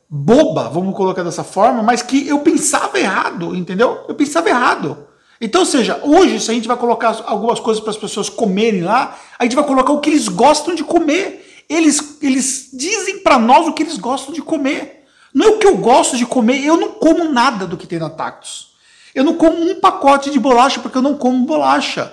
boba, 0.09 0.69
vamos 0.69 0.95
colocar 0.95 1.21
dessa 1.23 1.43
forma, 1.43 1.83
mas 1.83 2.01
que 2.01 2.27
eu 2.27 2.39
pensava 2.39 2.99
errado, 2.99 3.55
entendeu? 3.55 4.05
Eu 4.07 4.15
pensava 4.15 4.49
errado. 4.49 5.05
Então, 5.39 5.61
ou 5.61 5.67
seja, 5.67 6.01
hoje, 6.03 6.39
se 6.39 6.49
a 6.49 6.53
gente 6.53 6.67
vai 6.67 6.75
colocar 6.75 7.23
algumas 7.25 7.59
coisas 7.59 7.81
para 7.81 7.91
as 7.91 7.97
pessoas 7.97 8.27
comerem 8.27 8.81
lá, 8.81 9.17
a 9.37 9.43
gente 9.43 9.55
vai 9.55 9.65
colocar 9.65 9.93
o 9.93 10.01
que 10.01 10.09
eles 10.09 10.27
gostam 10.27 10.75
de 10.75 10.83
comer. 10.83 11.63
Eles, 11.69 12.17
eles 12.21 12.69
dizem 12.73 13.19
para 13.19 13.37
nós 13.37 13.67
o 13.67 13.73
que 13.73 13.83
eles 13.83 13.97
gostam 13.97 14.33
de 14.33 14.41
comer. 14.41 15.05
Não 15.33 15.45
é 15.45 15.49
o 15.49 15.57
que 15.59 15.67
eu 15.67 15.77
gosto 15.77 16.17
de 16.17 16.25
comer, 16.25 16.65
eu 16.65 16.75
não 16.75 16.89
como 16.93 17.25
nada 17.25 17.67
do 17.67 17.77
que 17.77 17.87
tem 17.87 17.99
na 17.99 18.09
Tactus. 18.09 18.69
Eu 19.13 19.23
não 19.23 19.35
como 19.35 19.61
um 19.61 19.79
pacote 19.79 20.29
de 20.29 20.39
bolacha 20.39 20.79
porque 20.79 20.97
eu 20.97 21.01
não 21.01 21.15
como 21.15 21.45
bolacha. 21.45 22.11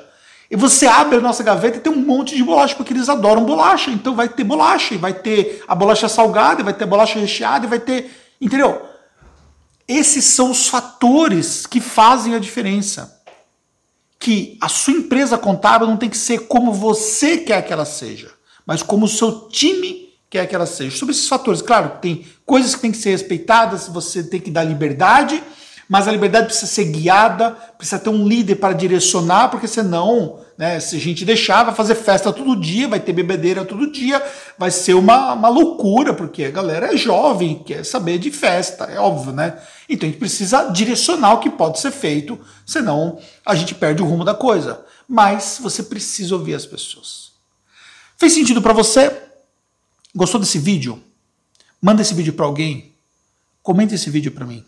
E 0.51 0.57
você 0.57 0.87
abre 0.87 1.17
a 1.17 1.21
nossa 1.21 1.43
gaveta 1.43 1.79
e 1.79 1.81
tem 1.81 1.93
um 1.93 1.97
monte 1.97 2.37
de 2.37 2.45
bolacha, 2.45 2.75
porque 2.77 2.93
eles 2.93 3.09
adoram 3.09 3.45
bolacha. 3.45 3.91
Então 3.91 4.15
vai 4.15 4.29
ter 4.29 4.45
bolacha, 4.45 4.95
e 4.95 4.99
vai 4.99 5.13
ter 5.13 5.65
a 5.67 5.75
bolacha 5.75 6.09
salgada, 6.09 6.63
vai 6.63 6.73
ter 6.73 6.85
a 6.85 6.87
bolacha 6.87 7.19
recheada, 7.19 7.67
e 7.67 7.69
vai 7.69 7.81
ter. 7.81 8.11
Entendeu? 8.41 8.81
Esses 9.89 10.25
são 10.25 10.51
os 10.51 10.69
fatores 10.69 11.67
que 11.67 11.81
fazem 11.81 12.35
a 12.35 12.39
diferença. 12.39 13.21
Que 14.19 14.57
a 14.61 14.69
sua 14.69 14.95
empresa 14.95 15.37
contábil 15.37 15.87
não 15.87 15.97
tem 15.97 16.09
que 16.09 16.17
ser 16.17 16.47
como 16.47 16.73
você 16.73 17.39
quer 17.39 17.63
que 17.63 17.73
ela 17.73 17.85
seja, 17.85 18.31
mas 18.65 18.83
como 18.83 19.05
o 19.05 19.09
seu 19.09 19.49
time 19.49 20.09
quer 20.31 20.47
que 20.47 20.55
ela 20.55 20.67
seja. 20.67 20.97
Sobre 20.97 21.15
esses 21.15 21.29
fatores, 21.29 21.61
claro, 21.61 21.99
tem 22.01 22.27
coisas 22.45 22.75
que 22.75 22.81
têm 22.81 22.93
que 22.93 22.99
ser 22.99 23.11
respeitadas, 23.11 23.89
você 23.89 24.23
tem 24.25 24.41
que 24.41 24.51
dar 24.51 24.65
liberdade 24.65 25.43
mas 25.89 26.09
a 26.09 26.13
liberdade 26.13 26.47
precisa 26.47 26.67
ser 26.67 26.85
guiada, 26.87 27.51
precisa 27.79 27.99
ter 27.99 28.11
um 28.11 28.27
líder 28.27 28.57
para 28.57 28.75
direcionar, 28.75 29.49
porque 29.49 29.69
senão, 29.69 30.41
né, 30.59 30.81
se 30.81 30.97
a 30.97 30.99
gente 30.99 31.25
deixar, 31.25 31.63
vai 31.63 31.75
fazer 31.75 31.95
festa 31.95 32.33
todo 32.33 32.59
dia, 32.59 32.89
vai 32.89 32.99
ter 32.99 33.13
bebedeira 33.13 33.65
todo 33.65 33.91
dia, 33.91 34.21
vai 34.59 34.71
ser 34.71 34.95
uma, 34.95 35.33
uma 35.35 35.49
loucura, 35.49 36.13
porque 36.13 36.45
a 36.45 36.51
galera 36.51 36.93
é 36.93 36.97
jovem, 36.97 37.63
quer 37.63 37.85
saber 37.85 38.19
de 38.19 38.33
festa, 38.33 38.85
é 38.85 38.99
óbvio, 38.99 39.33
né? 39.33 39.59
Então 39.89 40.09
a 40.09 40.11
gente 40.11 40.19
precisa 40.19 40.65
direcionar 40.71 41.35
o 41.35 41.39
que 41.39 41.51
pode 41.51 41.79
ser 41.79 41.93
feito, 41.93 42.39
senão 42.65 43.19
a 43.45 43.55
gente 43.55 43.75
perde 43.75 44.03
o 44.03 44.07
rumo 44.07 44.25
da 44.25 44.35
coisa. 44.35 44.85
Mas 45.09 45.59
você 45.63 45.85
precisa 45.85 46.35
ouvir 46.35 46.55
as 46.55 46.67
pessoas. 46.67 47.31
Fez 48.17 48.33
sentido 48.33 48.61
para 48.61 48.73
você? 48.73 49.15
Gostou 50.15 50.41
desse 50.41 50.59
vídeo? 50.59 51.01
Manda 51.81 52.03
esse 52.03 52.15
vídeo 52.15 52.33
para 52.33 52.47
alguém. 52.47 52.93
Comenta 53.63 53.95
esse 53.95 54.11
vídeo 54.11 54.33
para 54.33 54.45
mim. 54.45 54.65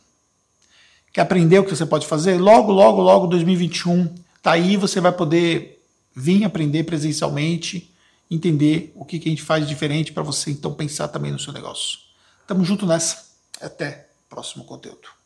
Quer 1.12 1.22
aprender 1.22 1.58
o 1.58 1.64
que 1.64 1.74
você 1.74 1.86
pode 1.86 2.06
fazer? 2.06 2.38
Logo, 2.38 2.72
logo, 2.72 3.00
logo 3.00 3.26
2021, 3.26 4.14
tá 4.42 4.52
aí, 4.52 4.76
você 4.76 5.00
vai 5.00 5.12
poder 5.12 5.82
vir 6.14 6.44
aprender 6.44 6.84
presencialmente, 6.84 7.94
entender 8.30 8.92
o 8.94 9.04
que, 9.04 9.18
que 9.18 9.28
a 9.28 9.30
gente 9.30 9.42
faz 9.42 9.66
diferente 9.66 10.12
para 10.12 10.22
você 10.22 10.50
então 10.50 10.74
pensar 10.74 11.08
também 11.08 11.32
no 11.32 11.38
seu 11.38 11.52
negócio. 11.52 11.98
Tamo 12.46 12.64
junto 12.64 12.86
nessa. 12.86 13.26
Até 13.60 14.08
próximo 14.28 14.64
conteúdo. 14.64 15.17